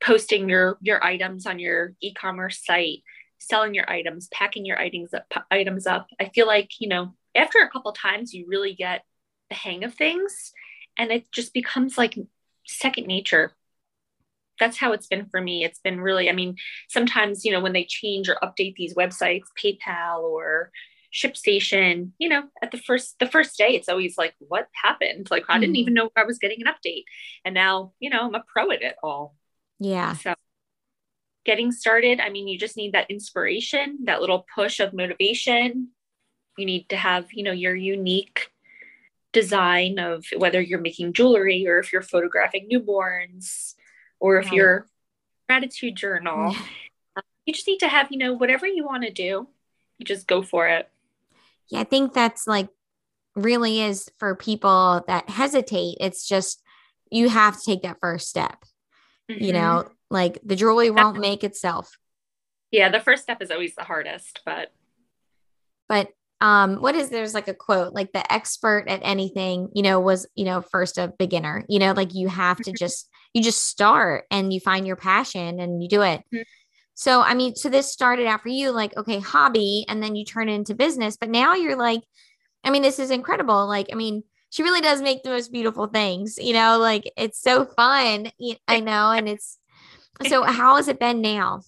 posting 0.04 0.49
your 0.49 0.78
your 0.82 1.02
items 1.02 1.46
on 1.46 1.58
your 1.58 1.94
e-commerce 2.00 2.62
site 2.64 3.02
selling 3.38 3.75
your 3.75 3.88
items 3.90 4.28
packing 4.32 4.64
your 4.64 4.78
items 4.78 5.12
up 5.14 5.32
items 5.50 5.87
up. 5.87 6.06
I 6.20 6.28
feel 6.28 6.46
like 6.46 6.70
you 6.78 6.88
know 6.88 7.14
after 7.34 7.58
a 7.58 7.70
couple 7.70 7.92
times 7.92 8.32
you 8.32 8.46
really 8.46 8.75
get 8.75 9.02
the 9.49 9.54
hang 9.54 9.84
of 9.84 9.94
things 9.94 10.52
and 10.99 11.11
it 11.11 11.30
just 11.32 11.52
becomes 11.52 11.99
like 11.99 12.18
second 12.66 13.06
nature. 13.06 13.52
That's 14.60 14.76
how 14.78 14.93
it's 14.93 15.08
been 15.08 15.26
for 15.26 15.40
me. 15.40 15.64
It's 15.64 15.80
been 15.80 16.00
really 16.00 16.28
i 16.28 16.32
mean 16.32 16.56
sometimes 16.88 17.45
you 17.45 17.52
know 17.52 17.60
when 17.60 17.73
they 17.73 17.84
change 17.84 18.28
or 18.28 18.36
update 18.43 18.76
these 18.76 18.95
websites 18.95 19.47
paypal 19.62 20.23
or 20.23 20.71
shipstation 21.12 22.10
you 22.19 22.28
know 22.28 22.43
at 22.60 22.73
the 22.73 22.78
first 22.78 23.17
the 23.21 23.26
first 23.26 23.56
day 23.56 23.69
it's 23.69 23.88
always 23.88 24.19
like 24.19 24.34
what 24.38 24.69
happened? 24.82 25.28
Like 25.30 25.45
i 25.49 25.58
didn't 25.58 25.75
mm-hmm. 25.75 25.80
even 25.80 25.95
know 25.95 26.10
i 26.17 26.25
was 26.25 26.38
getting 26.38 26.60
an 26.60 26.73
update. 26.73 27.04
And 27.45 27.54
now 27.54 27.93
you 28.00 28.10
know 28.10 28.21
i'm 28.21 28.34
a 28.34 28.45
pro 28.52 28.71
at 28.71 28.82
it 28.82 28.97
all 29.02 29.34
yeah. 29.78 30.15
So 30.15 30.34
getting 31.45 31.73
started, 31.73 32.21
I 32.21 32.30
mean, 32.30 32.49
you 32.49 32.58
just 32.58 32.76
need 32.76 32.93
that 32.93 33.10
inspiration, 33.10 33.99
that 34.04 34.21
little 34.21 34.47
push 34.54 34.80
of 34.80 34.93
motivation. 34.93 35.89
You 36.56 36.67
need 36.67 36.89
to 36.91 36.97
have, 36.97 37.32
you 37.32 37.43
know, 37.43 37.52
your 37.52 37.75
unique 37.75 38.50
design 39.32 39.99
of 39.99 40.25
whether 40.37 40.60
you're 40.60 40.80
making 40.80 41.13
jewelry 41.13 41.67
or 41.67 41.78
if 41.78 41.93
you're 41.93 42.02
photographing 42.02 42.69
newborns 42.71 43.75
or 44.21 44.39
if 44.39 44.52
you're 44.52 44.87
gratitude 45.49 45.97
journal. 45.97 46.54
Um, 47.17 47.23
you 47.45 47.52
just 47.52 47.67
need 47.67 47.80
to 47.80 47.89
have, 47.89 48.08
you 48.10 48.19
know, 48.19 48.32
whatever 48.32 48.67
you 48.67 48.84
want 48.84 49.02
to 49.04 49.10
do, 49.10 49.49
you 49.99 50.04
just 50.04 50.26
go 50.26 50.43
for 50.43 50.67
it. 50.67 50.89
Yeah, 51.69 51.80
I 51.80 51.84
think 51.84 52.13
that's 52.13 52.47
like 52.47 52.69
really 53.34 53.80
is 53.80 54.10
for 54.19 54.34
people 54.34 55.04
that 55.06 55.28
hesitate. 55.28 55.97
It's 56.00 56.26
just 56.26 56.63
you 57.10 57.28
have 57.28 57.58
to 57.58 57.65
take 57.65 57.82
that 57.82 57.99
first 58.00 58.28
step. 58.28 58.65
Mm-hmm. 59.30 59.43
You 59.45 59.52
know, 59.52 59.89
like 60.10 60.39
the 60.45 60.56
jewelry 60.56 60.91
won't 60.91 61.19
make 61.19 61.45
itself. 61.45 61.99
Yeah, 62.71 62.89
the 62.91 63.00
first 63.00 63.23
step 63.23 63.41
is 63.41 63.50
always 63.50 63.75
the 63.75 63.84
hardest, 63.84 64.41
but 64.45 64.73
but 65.89 66.08
um 66.41 66.76
what 66.76 66.95
is 66.95 67.10
there's 67.10 67.34
like 67.34 67.49
a 67.49 67.54
quote 67.54 67.93
like 67.95 68.13
the 68.13 68.32
expert 68.32 68.84
at 68.89 69.00
anything 69.02 69.69
you 69.75 69.82
know 69.82 70.00
was 70.00 70.26
you 70.34 70.45
know 70.45 70.60
first 70.60 70.99
a 70.99 71.13
beginner 71.19 71.65
you 71.69 71.78
know 71.78 71.93
like 71.93 72.15
you 72.15 72.28
have 72.28 72.56
to 72.56 72.71
mm-hmm. 72.71 72.76
just 72.76 73.08
you 73.32 73.43
just 73.43 73.67
start 73.67 74.25
and 74.30 74.52
you 74.52 74.60
find 74.60 74.87
your 74.87 74.97
passion 74.97 75.60
and 75.60 75.82
you 75.82 75.89
do 75.89 76.02
it 76.02 76.21
mm-hmm. 76.32 76.43
so 76.95 77.21
i 77.23 77.34
mean 77.34 77.54
so 77.54 77.69
this 77.69 77.91
started 77.91 78.26
out 78.26 78.43
for 78.43 78.49
you 78.49 78.71
like 78.71 78.97
okay 78.97 79.21
hobby 79.21 79.84
and 79.89 80.02
then 80.02 80.17
you 80.17 80.25
turn 80.25 80.49
it 80.49 80.54
into 80.54 80.75
business 80.75 81.17
but 81.17 81.30
now 81.30 81.54
you're 81.54 81.76
like 81.76 82.02
i 82.65 82.71
mean 82.71 82.82
this 82.82 82.99
is 82.99 83.10
incredible 83.10 83.67
like 83.67 83.87
i 83.93 83.95
mean 83.95 84.23
she 84.54 84.62
really 84.62 84.80
does 84.80 85.02
make 85.02 85.25
the 85.25 85.30
most 85.30 85.50
beautiful 85.50 85.88
things, 85.88 86.38
you 86.38 86.52
know, 86.52 86.78
like 86.78 87.10
it's 87.17 87.40
so 87.40 87.64
fun. 87.64 88.30
I 88.69 88.78
know. 88.78 89.10
And 89.10 89.28
it's 89.28 89.58
so 90.28 90.45
how 90.45 90.76
has 90.76 90.86
it 90.86 91.00
been 91.00 91.21
now? 91.21 91.62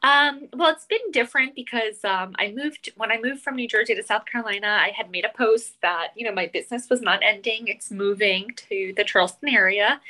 Um, 0.00 0.46
well, 0.54 0.70
it's 0.70 0.84
been 0.84 1.10
different 1.10 1.56
because 1.56 2.04
um, 2.04 2.36
I 2.38 2.52
moved 2.56 2.92
when 2.96 3.10
I 3.10 3.18
moved 3.20 3.42
from 3.42 3.56
New 3.56 3.66
Jersey 3.66 3.96
to 3.96 4.02
South 4.04 4.26
Carolina. 4.26 4.78
I 4.80 4.92
had 4.96 5.10
made 5.10 5.24
a 5.24 5.36
post 5.36 5.72
that 5.82 6.10
you 6.14 6.24
know 6.24 6.32
my 6.32 6.46
business 6.46 6.88
was 6.88 7.00
not 7.02 7.24
ending; 7.24 7.66
it's 7.66 7.90
moving 7.90 8.50
to 8.68 8.94
the 8.96 9.02
Charleston 9.02 9.48
area, 9.48 10.00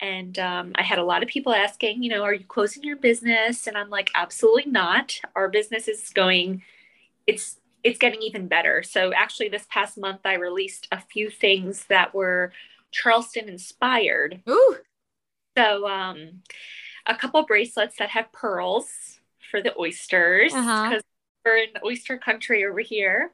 and 0.00 0.36
um, 0.40 0.72
I 0.74 0.82
had 0.82 0.98
a 0.98 1.04
lot 1.04 1.22
of 1.22 1.28
people 1.28 1.54
asking, 1.54 2.02
you 2.02 2.10
know, 2.10 2.24
are 2.24 2.34
you 2.34 2.44
closing 2.44 2.82
your 2.82 2.96
business? 2.96 3.68
And 3.68 3.78
I'm 3.78 3.88
like, 3.88 4.10
absolutely 4.16 4.68
not. 4.68 5.20
Our 5.36 5.48
business 5.48 5.86
is 5.86 6.10
going. 6.12 6.62
It's 7.28 7.56
it's 7.84 7.98
getting 7.98 8.22
even 8.22 8.48
better. 8.48 8.82
So 8.82 9.12
actually, 9.12 9.48
this 9.48 9.66
past 9.70 9.98
month, 9.98 10.20
I 10.24 10.34
released 10.34 10.88
a 10.92 11.00
few 11.00 11.30
things 11.30 11.84
that 11.86 12.14
were 12.14 12.52
Charleston 12.90 13.48
inspired. 13.48 14.42
Ooh. 14.48 14.76
So 15.56 15.88
um, 15.88 16.42
a 17.06 17.14
couple 17.14 17.44
bracelets 17.44 17.96
that 17.98 18.10
have 18.10 18.32
pearls 18.32 18.88
for 19.50 19.62
the 19.62 19.76
oysters 19.78 20.52
because 20.52 20.66
uh-huh. 20.66 21.00
we're 21.44 21.56
in 21.56 21.70
oyster 21.84 22.18
country 22.18 22.64
over 22.64 22.80
here, 22.80 23.32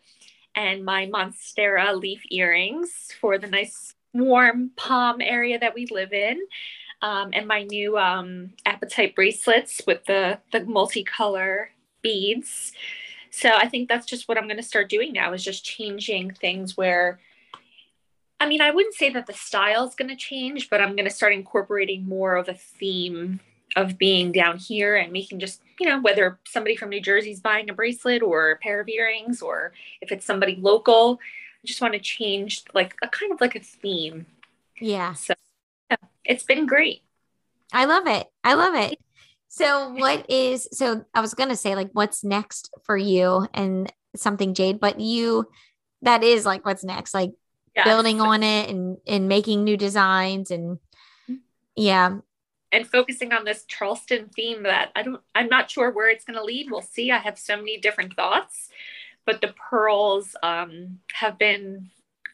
and 0.55 0.85
my 0.85 1.07
monstera 1.07 1.99
leaf 1.99 2.23
earrings 2.31 3.13
for 3.21 3.39
the 3.39 3.49
nice 3.49 3.95
warm 4.13 4.71
palm 4.77 5.21
area 5.21 5.59
that 5.59 5.75
we 5.75 5.87
live 5.91 6.13
in. 6.13 6.41
Um, 7.03 7.31
and 7.35 7.47
my 7.47 7.65
new 7.65 7.99
um, 7.99 8.53
apatite 8.67 9.15
bracelets 9.15 9.83
with 9.87 10.05
the 10.07 10.39
the 10.53 10.61
multicolor 10.61 11.67
beads. 12.01 12.73
So 13.37 13.51
I 13.51 13.67
think 13.67 13.89
that's 13.89 14.07
just 14.07 14.29
what 14.29 14.39
I'm 14.39 14.45
going 14.45 14.59
to 14.59 14.63
start 14.63 14.89
doing 14.89 15.13
now 15.13 15.33
is 15.33 15.43
just 15.43 15.65
changing 15.65 16.35
things 16.35 16.77
where 16.77 17.19
I 18.39 18.47
mean, 18.47 18.61
I 18.61 18.71
wouldn't 18.71 18.95
say 18.95 19.11
that 19.11 19.27
the 19.27 19.33
style 19.33 19.89
is 19.89 19.97
going 19.97 20.09
to 20.09 20.17
change, 20.17 20.71
but 20.71 20.81
I'm 20.81 20.95
going 20.95 21.09
to 21.09 21.11
start 21.11 21.33
incorporating 21.33 22.07
more 22.07 22.37
of 22.37 22.49
a 22.49 22.55
theme 22.55 23.41
of 23.75 23.99
being 23.99 24.31
down 24.31 24.59
here 24.59 24.95
and 24.95 25.13
making 25.13 25.41
just, 25.41 25.61
you 25.81 25.89
know, 25.89 26.01
whether 26.01 26.39
somebody 26.47 26.77
from 26.77 26.91
New 26.91 27.01
Jersey 27.01 27.33
is 27.33 27.41
buying 27.41 27.69
a 27.69 27.75
bracelet 27.75 28.23
or 28.23 28.53
a 28.53 28.57
pair 28.57 28.81
of 28.81 28.89
earrings 28.89 29.43
or 29.43 29.73
if 30.01 30.13
it's 30.13 30.25
somebody 30.25 30.57
local, 30.61 31.19
I 31.65 31.67
just 31.67 31.81
want 31.81 31.95
to 31.95 32.01
change 32.01 32.63
like 32.73 32.95
a 33.03 33.09
kind 33.09 33.33
of 33.33 33.41
like 33.41 33.57
a 33.57 33.61
theme. 33.61 34.27
Yeah. 34.81 35.15
So 35.15 35.35
yeah, 35.91 35.97
it's 36.25 36.45
been 36.45 36.67
great. 36.67 37.03
I 37.73 37.87
love 37.87 38.07
it. 38.07 38.31
I 38.45 38.55
love 38.55 38.75
it. 38.77 39.01
So 39.57 39.91
what 39.91 40.29
is 40.29 40.67
so 40.73 41.05
I 41.15 41.21
was 41.21 41.33
gonna 41.35 41.55
say 41.55 41.77
like 41.77 41.91
what's 41.93 42.25
next 42.25 42.75
for 42.83 42.97
you 42.97 43.47
and 43.55 43.93
something 44.17 44.53
Jade, 44.53 44.81
but 44.81 44.99
you 44.99 45.47
that 46.03 46.25
is 46.25 46.45
like 46.45 46.67
what's 46.67 46.83
next, 46.83 47.15
like 47.15 47.31
yes. 47.77 47.85
building 47.85 48.21
on 48.21 48.43
it 48.43 48.69
and 48.69 48.99
and 49.07 49.29
making 49.29 49.63
new 49.63 49.77
designs 49.77 50.51
and 50.51 50.79
mm-hmm. 51.31 51.35
yeah. 51.77 52.17
And 52.73 52.85
focusing 52.85 53.33
on 53.33 53.45
this 53.45 53.65
Charleston 53.67 54.29
theme 54.35 54.65
that 54.65 54.91
I 54.97 55.05
don't 55.05 55.23
I'm 55.37 55.49
not 55.49 55.71
sure 55.71 55.93
where 55.93 56.11
it's 56.11 56.25
gonna 56.25 56.43
lead. 56.43 56.69
We'll 56.69 56.83
see. 56.83 57.13
I 57.13 57.19
have 57.19 57.39
so 57.39 57.57
many 57.57 57.79
different 57.79 58.17
thoughts, 58.17 58.71
but 59.25 59.41
the 59.41 59.55
pearls 59.71 60.35
um 60.43 60.99
have 61.13 61.39
been 61.39 61.91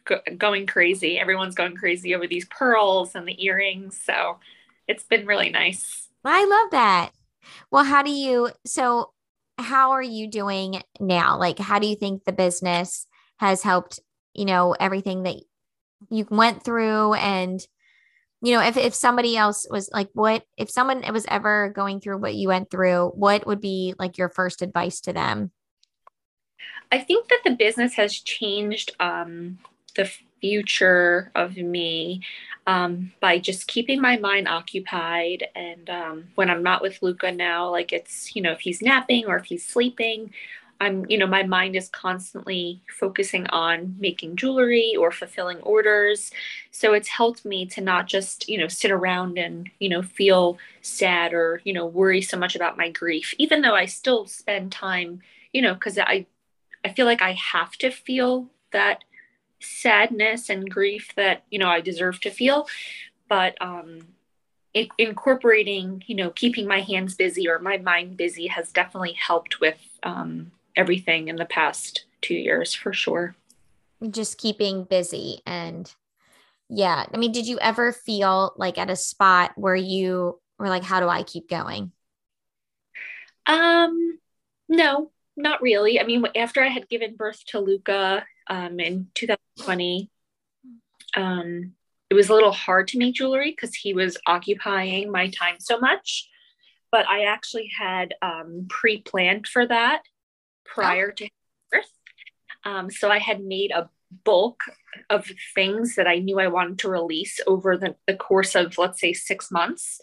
go- 0.07 0.23
going 0.39 0.67
crazy. 0.67 1.19
Everyone's 1.19 1.55
going 1.55 1.77
crazy 1.77 2.15
over 2.15 2.27
these 2.27 2.47
pearls 2.47 3.15
and 3.15 3.29
the 3.29 3.45
earrings. 3.45 4.01
So 4.03 4.39
it's 4.89 5.05
been 5.05 5.27
really 5.27 5.51
nice. 5.51 6.00
I 6.25 6.45
love 6.45 6.71
that. 6.73 7.11
Well, 7.71 7.85
how 7.85 8.03
do 8.03 8.11
you, 8.11 8.51
so 8.65 9.13
how 9.59 9.93
are 9.93 10.03
you 10.03 10.29
doing 10.29 10.83
now? 10.99 11.39
Like, 11.39 11.59
how 11.59 11.79
do 11.79 11.87
you 11.87 11.97
think 11.97 12.25
the 12.25 12.33
business 12.33 13.07
has 13.39 13.63
helped, 13.63 14.01
you 14.35 14.45
know, 14.45 14.73
everything 14.79 15.23
that 15.25 15.37
you 16.11 16.27
went 16.31 16.65
through 16.65 17.15
and, 17.15 17.61
you 18.43 18.53
know, 18.53 18.63
if, 18.63 18.77
if 18.77 18.95
somebody 18.95 19.37
else 19.37 19.67
was 19.71 19.91
like, 19.93 20.09
what, 20.15 20.45
if 20.57 20.71
someone 20.71 21.03
was 21.13 21.27
ever 21.29 21.73
going 21.75 22.01
through 22.01 22.19
what 22.19 22.35
you 22.35 22.49
went 22.49 22.71
through, 22.71 23.09
what 23.15 23.47
would 23.47 23.61
be 23.61 23.95
like 23.99 24.17
your 24.17 24.31
first 24.31 24.63
advice 24.63 25.01
to 25.03 25.13
them? 25.13 25.51
I 26.91 26.99
think 26.99 27.29
that 27.29 27.41
the 27.45 27.51
business 27.51 27.95
has 27.95 28.15
changed 28.15 28.93
um, 28.99 29.59
the 29.95 30.11
future 30.41 31.31
of 31.35 31.57
me 31.57 32.23
um, 32.67 33.13
by 33.21 33.39
just 33.39 33.67
keeping 33.67 34.01
my 34.01 34.17
mind 34.17 34.49
occupied. 34.49 35.49
And 35.55 35.89
um, 35.91 36.25
when 36.35 36.51
I'm 36.51 36.63
not 36.63 36.83
with 36.83 37.03
Luca 37.03 37.33
now, 37.33 37.71
like 37.71 37.93
it's, 37.93 38.35
you 38.35 38.43
know, 38.43 38.53
if 38.53 38.61
he's 38.61 38.83
napping 38.83 39.27
or 39.27 39.37
if 39.37 39.47
he's 39.47 39.67
sleeping, 39.67 40.33
I'm, 40.81 41.05
you 41.11 41.19
know, 41.19 41.27
my 41.27 41.43
mind 41.43 41.77
is 41.77 41.91
constantly 41.91 42.81
focusing 42.99 43.47
on 43.49 43.97
making 43.99 44.37
jewelry 44.37 44.95
or 44.99 45.13
fulfilling 45.13 45.59
orders. 45.59 46.31
So 46.71 46.95
it's 46.95 47.09
helped 47.09 47.45
me 47.45 47.67
to 47.67 47.83
not 47.83 48.07
just, 48.07 48.49
you 48.49 48.57
know, 48.57 48.69
sit 48.69 48.91
around 48.91 49.37
and, 49.37 49.69
you 49.79 49.91
know, 49.91 50.03
feel 50.03 50.57
sad 50.81 51.35
or, 51.35 51.61
you 51.65 51.75
know, 51.75 51.85
worry 51.85 52.23
so 52.23 52.39
much 52.39 52.57
about 52.57 52.79
my 52.79 52.89
grief, 52.89 53.35
even 53.37 53.61
though 53.61 53.75
I 53.75 53.85
still 53.85 54.27
spend 54.27 54.73
time, 54.73 55.21
you 55.53 55.61
know, 55.61 55.75
because 55.75 55.99
I, 55.99 56.27
I 56.83 56.89
feel 56.95 57.05
like 57.05 57.21
I 57.21 57.33
have 57.33 57.73
to 57.73 57.91
feel 57.91 58.49
that 58.73 59.05
sadness 59.61 60.51
and 60.51 60.71
grief 60.71 61.13
that 61.17 61.45
you 61.51 61.59
know 61.59 61.69
I 61.69 61.81
deserve 61.81 62.21
to 62.21 62.31
feel, 62.31 62.69
but 63.29 63.61
um, 63.61 64.01
it, 64.75 64.89
incorporating 64.99 66.03
you 66.07 66.15
know 66.15 66.31
keeping 66.31 66.67
my 66.67 66.81
hands 66.81 67.15
busy 67.15 67.49
or 67.49 67.59
my 67.59 67.77
mind 67.79 68.17
busy 68.17 68.47
has 68.49 68.73
definitely 68.73 69.13
helped 69.13 69.61
with 69.61 69.79
um, 70.03 70.53
everything 70.77 71.29
in 71.29 71.37
the 71.37 71.45
past 71.45 72.05
two 72.21 72.35
years 72.35 72.75
for 72.75 72.93
sure. 72.93 73.35
Just 74.11 74.39
keeping 74.39 74.85
busy 74.85 75.41
and 75.47 75.93
yeah, 76.73 77.05
I 77.13 77.17
mean, 77.17 77.33
did 77.33 77.49
you 77.49 77.59
ever 77.59 77.93
feel 77.93 78.55
like 78.57 78.79
at 78.79 78.91
a 78.91 78.97
spot 78.97 79.53
where 79.57 79.75
you 79.75 80.39
were 80.57 80.69
like, 80.69 80.85
how 80.85 81.01
do 81.01 81.09
I 81.09 81.25
keep 81.25 81.49
going? 81.49 81.91
Um, 83.47 84.21
no, 84.69 85.11
not 85.37 85.63
really. 85.63 85.99
I 85.99 86.05
mean, 86.05 86.25
after 86.37 86.63
I 86.63 86.69
had 86.69 86.89
given 86.89 87.17
birth 87.17 87.45
to 87.47 87.59
Luca 87.59 88.25
um, 88.51 88.81
in 88.81 89.07
2020, 89.15 90.11
um, 91.17 91.73
it 92.11 92.15
was 92.15 92.29
a 92.29 92.35
little 92.35 92.53
hard 92.53 92.89
to 92.89 92.99
make 92.99 93.15
jewelry 93.15 93.53
because 93.53 93.75
he 93.75 93.95
was 93.95 94.19
occupying 94.27 95.11
my 95.11 95.31
time 95.31 95.57
so 95.61 95.79
much. 95.79 96.29
But 96.91 97.07
I 97.07 97.25
actually 97.25 97.71
had 97.79 98.15
um, 98.21 98.67
pre 98.69 99.01
planned 99.01 99.47
for 99.47 99.67
that 99.67 100.03
prior 100.67 101.11
oh. 101.11 101.15
to 101.15 101.29
birth. 101.71 101.93
Um, 102.65 102.91
so 102.91 103.09
I 103.09 103.19
had 103.19 103.41
made 103.43 103.71
a 103.71 103.89
bulk 104.25 104.59
of 105.09 105.31
things 105.55 105.95
that 105.95 106.09
I 106.09 106.19
knew 106.19 106.41
I 106.41 106.49
wanted 106.49 106.81
to 106.81 106.91
release 106.91 107.39
over 107.47 107.77
the, 107.77 107.95
the 108.09 108.17
course 108.17 108.57
of, 108.57 108.77
let's 108.77 109.01
say, 109.01 109.13
six 109.13 109.51
months 109.53 110.01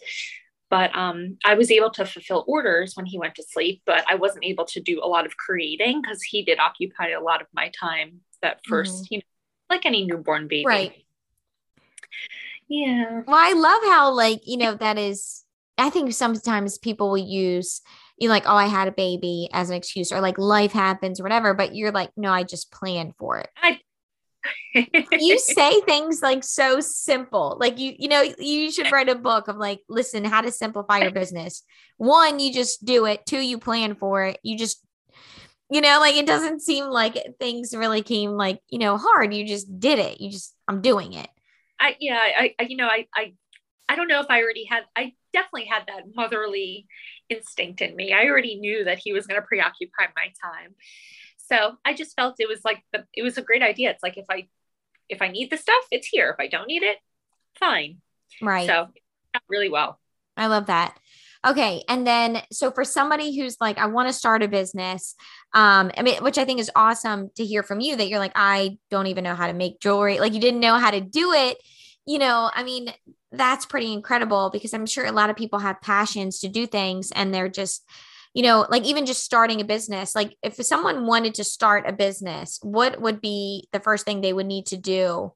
but 0.70 0.94
um, 0.94 1.38
I 1.44 1.54
was 1.54 1.70
able 1.70 1.90
to 1.92 2.04
fulfill 2.04 2.44
orders 2.46 2.94
when 2.94 3.06
he 3.06 3.18
went 3.18 3.34
to 3.36 3.42
sleep, 3.42 3.82
but 3.86 4.04
I 4.06 4.16
wasn't 4.16 4.44
able 4.44 4.66
to 4.66 4.80
do 4.80 5.00
a 5.02 5.08
lot 5.08 5.24
of 5.24 5.36
creating 5.36 6.02
because 6.02 6.22
he 6.22 6.44
did 6.44 6.58
occupy 6.58 7.08
a 7.08 7.22
lot 7.22 7.40
of 7.40 7.46
my 7.54 7.70
time 7.70 8.20
that 8.42 8.60
1st 8.64 8.88
mm-hmm. 8.88 9.04
you 9.10 9.18
know, 9.18 9.24
like 9.70 9.86
any 9.86 10.04
newborn 10.04 10.48
baby. 10.48 10.64
Right. 10.66 11.04
Yeah. 12.68 13.22
Well, 13.26 13.36
I 13.36 13.52
love 13.54 13.82
how, 13.84 14.12
like, 14.12 14.40
you 14.46 14.56
know, 14.56 14.74
that 14.74 14.98
is, 14.98 15.44
I 15.78 15.90
think 15.90 16.12
sometimes 16.12 16.78
people 16.78 17.10
will 17.10 17.18
use, 17.18 17.80
you 18.18 18.28
know, 18.28 18.34
like, 18.34 18.44
oh, 18.46 18.56
I 18.56 18.66
had 18.66 18.88
a 18.88 18.92
baby 18.92 19.48
as 19.52 19.70
an 19.70 19.76
excuse 19.76 20.12
or 20.12 20.20
like 20.20 20.38
life 20.38 20.72
happens 20.72 21.20
or 21.20 21.22
whatever, 21.22 21.54
but 21.54 21.74
you're 21.74 21.92
like, 21.92 22.10
no, 22.16 22.30
I 22.30 22.42
just 22.42 22.70
planned 22.70 23.14
for 23.16 23.38
it. 23.38 23.48
I 23.56 23.80
you 24.74 25.38
say 25.38 25.80
things 25.80 26.22
like 26.22 26.44
so 26.44 26.80
simple. 26.80 27.56
Like 27.60 27.78
you, 27.78 27.94
you 27.98 28.08
know, 28.08 28.22
you 28.38 28.70
should 28.70 28.90
write 28.92 29.08
a 29.08 29.14
book 29.14 29.48
of 29.48 29.56
like, 29.56 29.80
listen, 29.88 30.24
how 30.24 30.40
to 30.40 30.52
simplify 30.52 30.98
your 30.98 31.10
business. 31.10 31.62
One, 31.96 32.38
you 32.38 32.52
just 32.52 32.84
do 32.84 33.06
it. 33.06 33.26
Two, 33.26 33.40
you 33.40 33.58
plan 33.58 33.94
for 33.94 34.24
it. 34.24 34.38
You 34.42 34.56
just, 34.56 34.84
you 35.70 35.80
know, 35.80 35.98
like 36.00 36.16
it 36.16 36.26
doesn't 36.26 36.60
seem 36.60 36.86
like 36.86 37.16
things 37.38 37.74
really 37.74 38.02
came 38.02 38.32
like, 38.32 38.60
you 38.68 38.78
know, 38.78 38.96
hard. 38.96 39.34
You 39.34 39.46
just 39.46 39.78
did 39.78 39.98
it. 39.98 40.20
You 40.20 40.30
just, 40.30 40.54
I'm 40.66 40.80
doing 40.80 41.12
it. 41.12 41.28
I, 41.80 41.96
yeah, 42.00 42.18
I, 42.18 42.54
I 42.58 42.62
you 42.64 42.76
know, 42.76 42.86
I, 42.86 43.06
I, 43.14 43.34
I 43.88 43.96
don't 43.96 44.08
know 44.08 44.20
if 44.20 44.26
I 44.28 44.42
already 44.42 44.64
had, 44.64 44.84
I 44.96 45.14
definitely 45.32 45.66
had 45.66 45.84
that 45.88 46.04
motherly 46.14 46.86
instinct 47.28 47.80
in 47.80 47.94
me. 47.94 48.12
I 48.12 48.26
already 48.26 48.56
knew 48.56 48.84
that 48.84 48.98
he 48.98 49.12
was 49.12 49.26
going 49.26 49.40
to 49.40 49.46
preoccupy 49.46 50.06
my 50.16 50.32
time. 50.42 50.74
So 51.36 51.76
I 51.84 51.94
just 51.94 52.14
felt 52.14 52.36
it 52.38 52.48
was 52.48 52.60
like 52.64 52.82
the, 52.92 53.04
it 53.14 53.22
was 53.22 53.38
a 53.38 53.42
great 53.42 53.62
idea. 53.62 53.90
It's 53.90 54.02
like 54.02 54.18
if 54.18 54.26
I 54.30 54.48
if 55.08 55.22
I 55.22 55.28
need 55.28 55.50
the 55.50 55.56
stuff, 55.56 55.84
it's 55.90 56.06
here. 56.06 56.30
If 56.30 56.36
I 56.38 56.48
don't 56.48 56.68
need 56.68 56.82
it, 56.82 56.98
fine. 57.58 58.02
Right. 58.42 58.66
So 58.66 58.88
really 59.48 59.70
well. 59.70 59.98
I 60.36 60.46
love 60.46 60.66
that. 60.66 60.98
Okay. 61.46 61.84
And 61.88 62.06
then, 62.06 62.42
so 62.50 62.70
for 62.70 62.84
somebody 62.84 63.36
who's 63.36 63.56
like, 63.60 63.78
I 63.78 63.86
want 63.86 64.08
to 64.08 64.12
start 64.12 64.42
a 64.42 64.48
business, 64.48 65.14
um, 65.54 65.90
I 65.96 66.02
mean, 66.02 66.22
which 66.22 66.36
I 66.36 66.44
think 66.44 66.58
is 66.58 66.70
awesome 66.74 67.30
to 67.36 67.44
hear 67.44 67.62
from 67.62 67.80
you 67.80 67.96
that 67.96 68.08
you're 68.08 68.18
like, 68.18 68.32
I 68.34 68.78
don't 68.90 69.06
even 69.06 69.24
know 69.24 69.36
how 69.36 69.46
to 69.46 69.52
make 69.52 69.80
jewelry. 69.80 70.18
Like 70.18 70.34
you 70.34 70.40
didn't 70.40 70.60
know 70.60 70.74
how 70.74 70.90
to 70.90 71.00
do 71.00 71.32
it. 71.32 71.58
You 72.06 72.18
know, 72.18 72.50
I 72.52 72.64
mean, 72.64 72.92
that's 73.30 73.66
pretty 73.66 73.92
incredible 73.92 74.50
because 74.52 74.72
I'm 74.74 74.86
sure 74.86 75.04
a 75.04 75.12
lot 75.12 75.30
of 75.30 75.36
people 75.36 75.60
have 75.60 75.80
passions 75.80 76.40
to 76.40 76.48
do 76.48 76.66
things 76.66 77.12
and 77.12 77.32
they're 77.32 77.48
just, 77.48 77.84
you 78.34 78.42
know, 78.42 78.66
like 78.68 78.84
even 78.84 79.06
just 79.06 79.24
starting 79.24 79.60
a 79.60 79.64
business, 79.64 80.14
like 80.14 80.36
if 80.42 80.54
someone 80.56 81.06
wanted 81.06 81.34
to 81.34 81.44
start 81.44 81.84
a 81.86 81.92
business, 81.92 82.58
what 82.62 83.00
would 83.00 83.20
be 83.20 83.68
the 83.72 83.80
first 83.80 84.04
thing 84.04 84.20
they 84.20 84.32
would 84.32 84.46
need 84.46 84.66
to 84.66 84.76
do? 84.76 85.32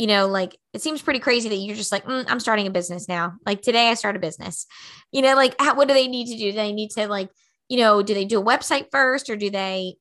You 0.00 0.06
know, 0.06 0.26
like 0.26 0.56
it 0.72 0.80
seems 0.80 1.02
pretty 1.02 1.20
crazy 1.20 1.48
that 1.50 1.56
you're 1.56 1.76
just 1.76 1.92
like, 1.92 2.06
mm, 2.06 2.24
I'm 2.28 2.40
starting 2.40 2.66
a 2.66 2.70
business 2.70 3.08
now. 3.08 3.34
Like 3.44 3.60
today, 3.60 3.90
I 3.90 3.94
start 3.94 4.16
a 4.16 4.20
business. 4.20 4.66
You 5.12 5.20
know, 5.20 5.34
like 5.34 5.54
how, 5.60 5.74
what 5.74 5.88
do 5.88 5.94
they 5.94 6.08
need 6.08 6.28
to 6.32 6.38
do? 6.38 6.52
Do 6.52 6.56
they 6.56 6.72
need 6.72 6.90
to 6.92 7.06
like, 7.06 7.28
you 7.68 7.76
know, 7.76 8.02
do 8.02 8.14
they 8.14 8.24
do 8.24 8.40
a 8.40 8.44
website 8.44 8.86
first 8.90 9.28
or 9.28 9.36
do 9.36 9.50
they 9.50 9.96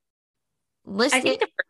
list 0.85 1.15
I 1.15 1.21
think 1.21 1.41
it? 1.41 1.49
The, 1.57 1.63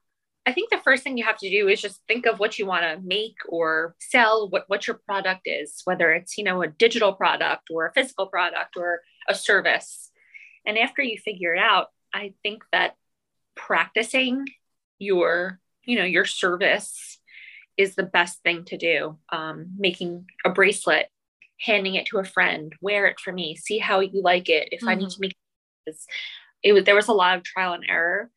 I 0.45 0.53
think 0.53 0.69
the 0.69 0.81
first 0.83 1.03
thing 1.03 1.17
you 1.17 1.25
have 1.25 1.39
to 1.39 1.49
do 1.49 1.67
is 1.67 1.81
just 1.81 2.01
think 2.07 2.25
of 2.27 2.39
what 2.39 2.59
you 2.59 2.65
want 2.65 2.83
to 2.83 2.99
make 3.03 3.35
or 3.47 3.95
sell, 3.99 4.47
what, 4.49 4.65
what 4.67 4.87
your 4.87 4.99
product 5.05 5.41
is, 5.45 5.81
whether 5.85 6.11
it's, 6.11 6.37
you 6.37 6.43
know, 6.43 6.61
a 6.61 6.67
digital 6.67 7.13
product 7.13 7.69
or 7.71 7.87
a 7.87 7.93
physical 7.93 8.27
product 8.27 8.77
or 8.77 9.01
a 9.27 9.35
service 9.35 10.09
and 10.65 10.77
after 10.77 11.01
you 11.01 11.17
figure 11.17 11.55
it 11.55 11.59
out, 11.59 11.87
I 12.13 12.33
think 12.43 12.63
that 12.71 12.95
practicing 13.55 14.45
your, 14.97 15.59
you 15.83 15.97
know, 15.97 16.05
your 16.05 16.25
service 16.25 17.18
is 17.79 17.95
the 17.95 18.03
best 18.03 18.43
thing 18.43 18.65
to 18.65 18.77
do. 18.77 19.17
Um, 19.29 19.71
making 19.77 20.25
a 20.45 20.49
bracelet, 20.49 21.07
handing 21.59 21.95
it 21.95 22.07
to 22.07 22.19
a 22.19 22.25
friend, 22.25 22.75
wear 22.81 23.07
it 23.07 23.19
for 23.19 23.31
me, 23.31 23.55
see 23.55 23.77
how 23.79 24.01
you 24.01 24.21
like 24.21 24.49
it. 24.49 24.67
If 24.73 24.81
mm-hmm. 24.81 24.89
I 24.89 24.95
need 24.95 25.05
mm-hmm. 25.05 25.13
to 25.13 25.21
make 25.21 25.35
it 26.61 26.73
was 26.73 26.83
there 26.83 26.95
was 26.95 27.07
a 27.07 27.13
lot 27.13 27.37
of 27.37 27.43
trial 27.43 27.73
and 27.73 27.85
error. 27.87 28.29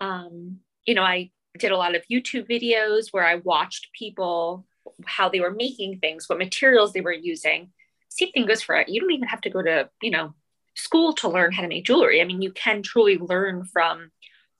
Um, 0.00 0.58
you 0.84 0.94
know, 0.94 1.02
I 1.02 1.30
did 1.58 1.72
a 1.72 1.78
lot 1.78 1.94
of 1.94 2.04
YouTube 2.12 2.48
videos 2.48 3.06
where 3.10 3.26
I 3.26 3.36
watched 3.36 3.88
people 3.98 4.66
how 5.06 5.30
they 5.30 5.40
were 5.40 5.50
making 5.50 5.98
things, 5.98 6.28
what 6.28 6.38
materials 6.38 6.92
they 6.92 7.00
were 7.00 7.12
using. 7.12 7.70
Same 8.10 8.32
thing 8.32 8.44
goes 8.44 8.62
for 8.62 8.76
it. 8.76 8.90
You 8.90 9.00
don't 9.00 9.12
even 9.12 9.28
have 9.28 9.40
to 9.42 9.50
go 9.50 9.62
to, 9.62 9.88
you 10.02 10.10
know, 10.10 10.34
school 10.74 11.14
to 11.14 11.28
learn 11.28 11.52
how 11.52 11.62
to 11.62 11.68
make 11.68 11.86
jewelry. 11.86 12.20
I 12.20 12.24
mean, 12.24 12.42
you 12.42 12.52
can 12.52 12.82
truly 12.82 13.16
learn 13.16 13.64
from 13.64 14.10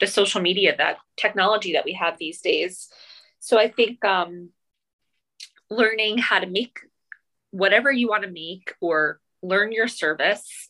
the 0.00 0.06
social 0.06 0.40
media, 0.40 0.74
that 0.76 0.96
technology 1.16 1.74
that 1.74 1.84
we 1.84 1.92
have 1.92 2.16
these 2.18 2.40
days. 2.40 2.88
So 3.40 3.58
I 3.58 3.68
think 3.68 4.04
um, 4.04 4.50
learning 5.70 6.18
how 6.18 6.38
to 6.38 6.46
make 6.46 6.78
whatever 7.50 7.90
you 7.90 8.08
want 8.08 8.22
to 8.22 8.30
make 8.30 8.74
or 8.80 9.20
learn 9.42 9.72
your 9.72 9.88
service, 9.88 10.68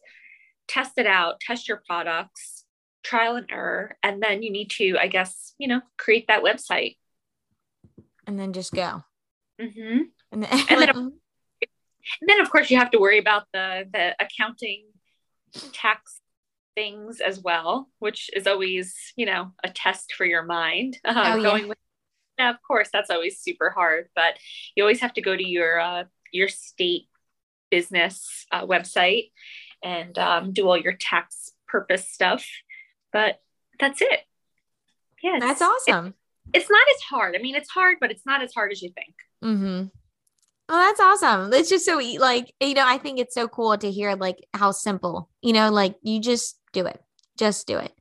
test 0.68 0.92
it 0.96 1.06
out, 1.06 1.40
test 1.40 1.68
your 1.68 1.82
products, 1.86 2.64
trial 3.02 3.36
and 3.36 3.46
error, 3.50 3.96
and 4.02 4.22
then 4.22 4.42
you 4.42 4.50
need 4.50 4.70
to, 4.70 4.96
I 4.98 5.08
guess, 5.08 5.54
you 5.58 5.68
know, 5.68 5.80
create 5.98 6.26
that 6.28 6.42
website. 6.42 6.96
And 8.26 8.38
then 8.38 8.52
just 8.52 8.72
go. 8.72 9.02
Mm-hmm. 9.60 9.98
And, 10.32 10.42
then, 10.42 10.50
and, 10.50 10.80
then, 10.80 10.96
and 10.96 12.28
then, 12.28 12.40
of 12.40 12.50
course, 12.50 12.70
you 12.70 12.78
have 12.78 12.92
to 12.92 12.98
worry 12.98 13.18
about 13.18 13.44
the 13.52 13.86
the 13.92 14.14
accounting 14.20 14.84
tax 15.72 16.20
things 16.76 17.20
as 17.20 17.40
well, 17.40 17.90
which 17.98 18.30
is 18.34 18.46
always, 18.46 18.94
you 19.16 19.26
know, 19.26 19.52
a 19.64 19.68
test 19.68 20.14
for 20.14 20.24
your 20.24 20.44
mind. 20.44 20.98
Uh, 21.04 21.34
oh, 21.36 21.42
going 21.42 21.62
yeah. 21.62 21.68
with, 21.68 21.78
yeah, 22.40 22.50
of 22.50 22.56
course, 22.66 22.88
that's 22.90 23.10
always 23.10 23.38
super 23.38 23.68
hard, 23.68 24.08
but 24.16 24.34
you 24.74 24.82
always 24.82 25.00
have 25.00 25.12
to 25.14 25.20
go 25.20 25.36
to 25.36 25.46
your 25.46 25.78
uh, 25.78 26.04
your 26.32 26.48
state 26.48 27.08
business 27.70 28.46
uh, 28.50 28.66
website 28.66 29.30
and 29.84 30.18
um, 30.18 30.52
do 30.52 30.66
all 30.66 30.78
your 30.78 30.94
tax 30.94 31.50
purpose 31.68 32.08
stuff. 32.08 32.46
But 33.12 33.40
that's 33.78 34.00
it. 34.00 34.20
Yeah, 35.22 35.36
that's 35.38 35.60
awesome. 35.60 36.14
It, 36.54 36.60
it's 36.60 36.70
not 36.70 36.86
as 36.96 37.02
hard. 37.02 37.36
I 37.36 37.42
mean, 37.42 37.54
it's 37.54 37.68
hard, 37.68 37.98
but 38.00 38.10
it's 38.10 38.24
not 38.24 38.42
as 38.42 38.54
hard 38.54 38.72
as 38.72 38.80
you 38.80 38.90
think. 38.90 39.14
Mm-hmm. 39.44 39.88
Oh, 40.72 40.78
that's 40.78 41.00
awesome. 41.00 41.52
It's 41.52 41.68
just 41.68 41.84
so 41.84 42.00
like, 42.18 42.54
you 42.58 42.72
know, 42.74 42.86
I 42.86 42.96
think 42.96 43.18
it's 43.18 43.34
so 43.34 43.48
cool 43.48 43.76
to 43.76 43.90
hear 43.90 44.14
like 44.14 44.38
how 44.54 44.70
simple, 44.70 45.28
you 45.42 45.52
know, 45.52 45.70
like 45.70 45.96
you 46.02 46.20
just 46.20 46.58
do 46.72 46.86
it. 46.86 46.98
Just 47.36 47.66
do 47.66 47.76
it. 47.76 47.92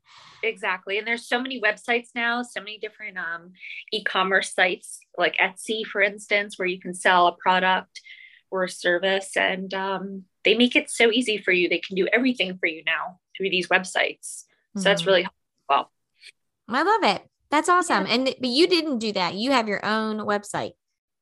Exactly. 0.43 0.97
And 0.97 1.07
there's 1.07 1.27
so 1.27 1.41
many 1.41 1.61
websites 1.61 2.09
now, 2.15 2.43
so 2.43 2.59
many 2.59 2.77
different 2.77 3.17
um, 3.17 3.51
e-commerce 3.91 4.53
sites 4.53 4.99
like 5.17 5.35
Etsy, 5.37 5.85
for 5.85 6.01
instance, 6.01 6.57
where 6.57 6.67
you 6.67 6.79
can 6.79 6.93
sell 6.93 7.27
a 7.27 7.33
product 7.33 8.01
or 8.51 8.63
a 8.63 8.69
service 8.69 9.37
and 9.37 9.73
um, 9.73 10.23
they 10.43 10.55
make 10.55 10.75
it 10.75 10.89
so 10.89 11.11
easy 11.11 11.37
for 11.37 11.51
you. 11.51 11.69
They 11.69 11.79
can 11.79 11.95
do 11.95 12.07
everything 12.11 12.57
for 12.57 12.67
you 12.67 12.83
now 12.85 13.19
through 13.37 13.49
these 13.49 13.67
websites. 13.67 14.43
So 14.75 14.79
mm-hmm. 14.79 14.83
that's 14.83 15.05
really 15.05 15.27
well. 15.67 15.91
I 16.67 16.83
love 16.83 17.03
it. 17.03 17.27
That's 17.51 17.69
awesome. 17.69 18.05
Yeah. 18.05 18.13
And 18.13 18.25
but 18.25 18.49
you 18.49 18.67
didn't 18.67 18.99
do 18.99 19.11
that. 19.13 19.33
You 19.33 19.51
have 19.51 19.67
your 19.67 19.85
own 19.85 20.19
website. 20.19 20.73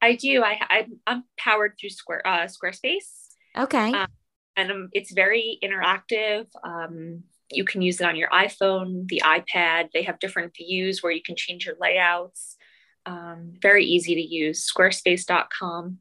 I 0.01 0.15
do. 0.15 0.43
I, 0.43 0.59
I 0.69 0.87
am 1.07 1.23
powered 1.39 1.73
through 1.79 1.89
Square 1.89 2.27
uh, 2.27 2.47
Squarespace. 2.47 3.29
Okay. 3.57 3.93
Um, 3.93 4.07
and 4.55 4.71
um, 4.71 4.89
it's 4.91 5.11
very 5.11 5.57
interactive. 5.63 6.47
Um, 6.63 7.23
you 7.51 7.63
can 7.63 7.81
use 7.81 8.01
it 8.01 8.05
on 8.05 8.15
your 8.15 8.29
iPhone, 8.29 9.07
the 9.07 9.21
iPad. 9.23 9.89
They 9.93 10.03
have 10.03 10.19
different 10.19 10.55
views 10.55 11.01
where 11.01 11.11
you 11.11 11.21
can 11.21 11.35
change 11.35 11.65
your 11.65 11.75
layouts. 11.79 12.57
Um, 13.05 13.53
very 13.61 13.85
easy 13.85 14.15
to 14.15 14.21
use. 14.21 14.69
Squarespace.com. 14.69 15.99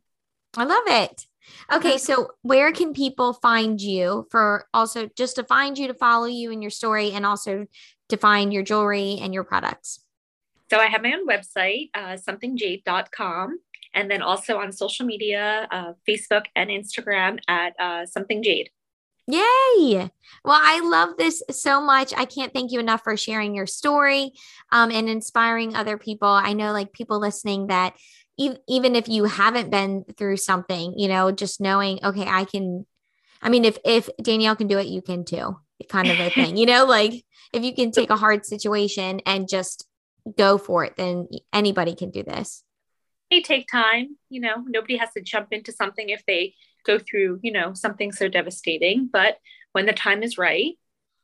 I 0.56 0.64
love 0.64 0.84
it. 0.86 1.26
Okay, 1.72 1.96
so 1.96 2.30
where 2.42 2.72
can 2.72 2.92
people 2.92 3.32
find 3.34 3.80
you 3.80 4.26
for 4.30 4.66
also 4.74 5.08
just 5.16 5.36
to 5.36 5.44
find 5.44 5.78
you 5.78 5.86
to 5.86 5.94
follow 5.94 6.26
you 6.26 6.50
in 6.50 6.60
your 6.60 6.72
story 6.72 7.12
and 7.12 7.24
also 7.24 7.66
to 8.08 8.16
find 8.16 8.52
your 8.52 8.64
jewelry 8.64 9.18
and 9.20 9.32
your 9.32 9.44
products? 9.44 10.00
So 10.70 10.78
I 10.78 10.86
have 10.86 11.02
my 11.02 11.12
own 11.12 11.28
website, 11.28 11.90
uh, 11.94 12.16
somethingjade.com 12.16 13.60
and 13.94 14.10
then 14.10 14.22
also 14.22 14.58
on 14.58 14.72
social 14.72 15.06
media, 15.06 15.66
uh, 15.70 15.92
Facebook 16.08 16.44
and 16.54 16.70
Instagram 16.70 17.38
at 17.48 17.74
uh, 17.78 18.04
Something 18.06 18.42
Jade. 18.42 18.70
Yay! 19.28 20.10
Well, 20.44 20.60
I 20.62 20.80
love 20.80 21.16
this 21.16 21.42
so 21.50 21.80
much. 21.80 22.12
I 22.16 22.24
can't 22.24 22.52
thank 22.54 22.70
you 22.70 22.78
enough 22.78 23.02
for 23.02 23.16
sharing 23.16 23.54
your 23.54 23.66
story 23.66 24.32
um, 24.70 24.90
and 24.90 25.08
inspiring 25.08 25.74
other 25.74 25.98
people. 25.98 26.28
I 26.28 26.52
know, 26.52 26.72
like 26.72 26.92
people 26.92 27.18
listening, 27.18 27.66
that 27.66 27.96
e- 28.38 28.56
even 28.68 28.94
if 28.94 29.08
you 29.08 29.24
haven't 29.24 29.70
been 29.70 30.04
through 30.16 30.36
something, 30.36 30.96
you 30.96 31.08
know, 31.08 31.32
just 31.32 31.60
knowing, 31.60 31.98
okay, 32.04 32.24
I 32.26 32.44
can. 32.44 32.86
I 33.42 33.48
mean, 33.48 33.64
if 33.64 33.78
if 33.84 34.08
Danielle 34.22 34.56
can 34.56 34.68
do 34.68 34.78
it, 34.78 34.86
you 34.86 35.02
can 35.02 35.24
too. 35.24 35.56
Kind 35.88 36.10
of 36.10 36.20
a 36.20 36.30
thing, 36.36 36.56
you 36.56 36.66
know, 36.66 36.84
like 36.86 37.24
if 37.52 37.64
you 37.64 37.74
can 37.74 37.90
take 37.90 38.10
a 38.10 38.16
hard 38.16 38.46
situation 38.46 39.20
and 39.26 39.48
just 39.48 39.86
go 40.36 40.58
for 40.58 40.84
it, 40.84 40.96
then 40.96 41.28
anybody 41.52 41.94
can 41.94 42.10
do 42.10 42.22
this 42.22 42.64
They 43.30 43.40
take 43.40 43.68
time. 43.70 44.16
You 44.28 44.40
know, 44.40 44.64
nobody 44.66 44.96
has 44.96 45.10
to 45.12 45.20
jump 45.22 45.48
into 45.52 45.72
something 45.72 46.08
if 46.08 46.24
they 46.26 46.54
go 46.86 46.98
through, 46.98 47.40
you 47.42 47.52
know, 47.52 47.74
something 47.74 48.12
so 48.12 48.28
devastating. 48.28 49.08
But 49.12 49.38
when 49.72 49.86
the 49.86 49.92
time 49.92 50.22
is 50.22 50.38
right, 50.38 50.74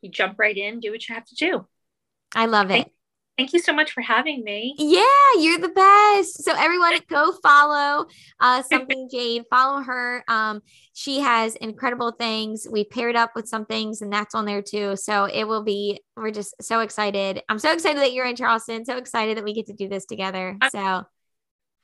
you 0.02 0.10
jump 0.10 0.38
right 0.38 0.56
in, 0.56 0.80
do 0.80 0.90
what 0.90 1.08
you 1.08 1.14
have 1.14 1.24
to 1.26 1.34
do. 1.34 1.66
I 2.34 2.46
love 2.46 2.70
it. 2.70 2.74
Thank, 2.74 2.92
thank 3.38 3.52
you 3.52 3.60
so 3.60 3.72
much 3.72 3.92
for 3.92 4.00
having 4.00 4.42
me. 4.42 4.74
Yeah, 4.78 5.02
you're 5.38 5.58
the 5.58 5.68
best. 5.68 6.44
So 6.44 6.54
everyone 6.56 6.98
go 7.08 7.32
follow 7.42 8.06
uh, 8.40 8.62
something 8.70 9.08
Jade, 9.10 9.44
follow 9.48 9.82
her. 9.82 10.24
Um, 10.28 10.60
she 10.92 11.20
has 11.20 11.54
incredible 11.56 12.12
things. 12.12 12.66
We 12.70 12.84
paired 12.84 13.16
up 13.16 13.32
with 13.36 13.48
some 13.48 13.64
things 13.64 14.02
and 14.02 14.12
that's 14.12 14.34
on 14.34 14.44
there 14.44 14.62
too. 14.62 14.96
So 14.96 15.24
it 15.24 15.44
will 15.44 15.62
be, 15.62 16.00
we're 16.16 16.30
just 16.30 16.54
so 16.60 16.80
excited. 16.80 17.42
I'm 17.48 17.58
so 17.58 17.72
excited 17.72 17.98
that 17.98 18.12
you're 18.12 18.26
in 18.26 18.36
Charleston. 18.36 18.84
So 18.84 18.96
excited 18.96 19.36
that 19.36 19.44
we 19.44 19.54
get 19.54 19.66
to 19.66 19.74
do 19.74 19.88
this 19.88 20.06
together. 20.06 20.56
So 20.70 21.04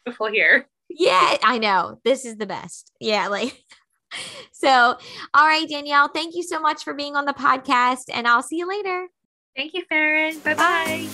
beautiful 0.04 0.30
here. 0.30 0.66
Yeah, 0.88 1.36
I 1.42 1.58
know. 1.58 2.00
This 2.04 2.24
is 2.24 2.36
the 2.36 2.46
best. 2.46 2.92
Yeah, 3.00 3.28
like 3.28 3.62
so 4.52 4.68
all 4.68 5.46
right, 5.46 5.68
Danielle, 5.68 6.08
thank 6.08 6.34
you 6.34 6.42
so 6.42 6.60
much 6.60 6.84
for 6.84 6.94
being 6.94 7.16
on 7.16 7.24
the 7.24 7.34
podcast 7.34 8.04
and 8.12 8.26
I'll 8.26 8.42
see 8.42 8.56
you 8.56 8.68
later. 8.68 9.08
Thank 9.56 9.74
you, 9.74 9.84
Farron. 9.88 10.38
Bye-bye. 10.40 11.08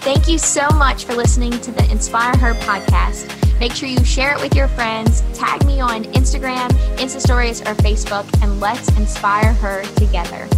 Thank 0.00 0.28
you 0.28 0.38
so 0.38 0.68
much 0.70 1.04
for 1.04 1.14
listening 1.14 1.50
to 1.50 1.72
the 1.72 1.90
Inspire 1.90 2.34
Her 2.38 2.54
podcast. 2.54 3.34
Make 3.58 3.72
sure 3.72 3.88
you 3.88 4.02
share 4.04 4.32
it 4.34 4.40
with 4.40 4.54
your 4.54 4.68
friends, 4.68 5.22
tag 5.34 5.66
me 5.66 5.80
on 5.80 6.04
Instagram, 6.04 6.68
Insta 6.96 7.20
Stories, 7.20 7.60
or 7.62 7.74
Facebook, 7.74 8.24
and 8.42 8.60
let's 8.60 8.88
inspire 8.96 9.52
her 9.54 9.82
together. 9.96 10.48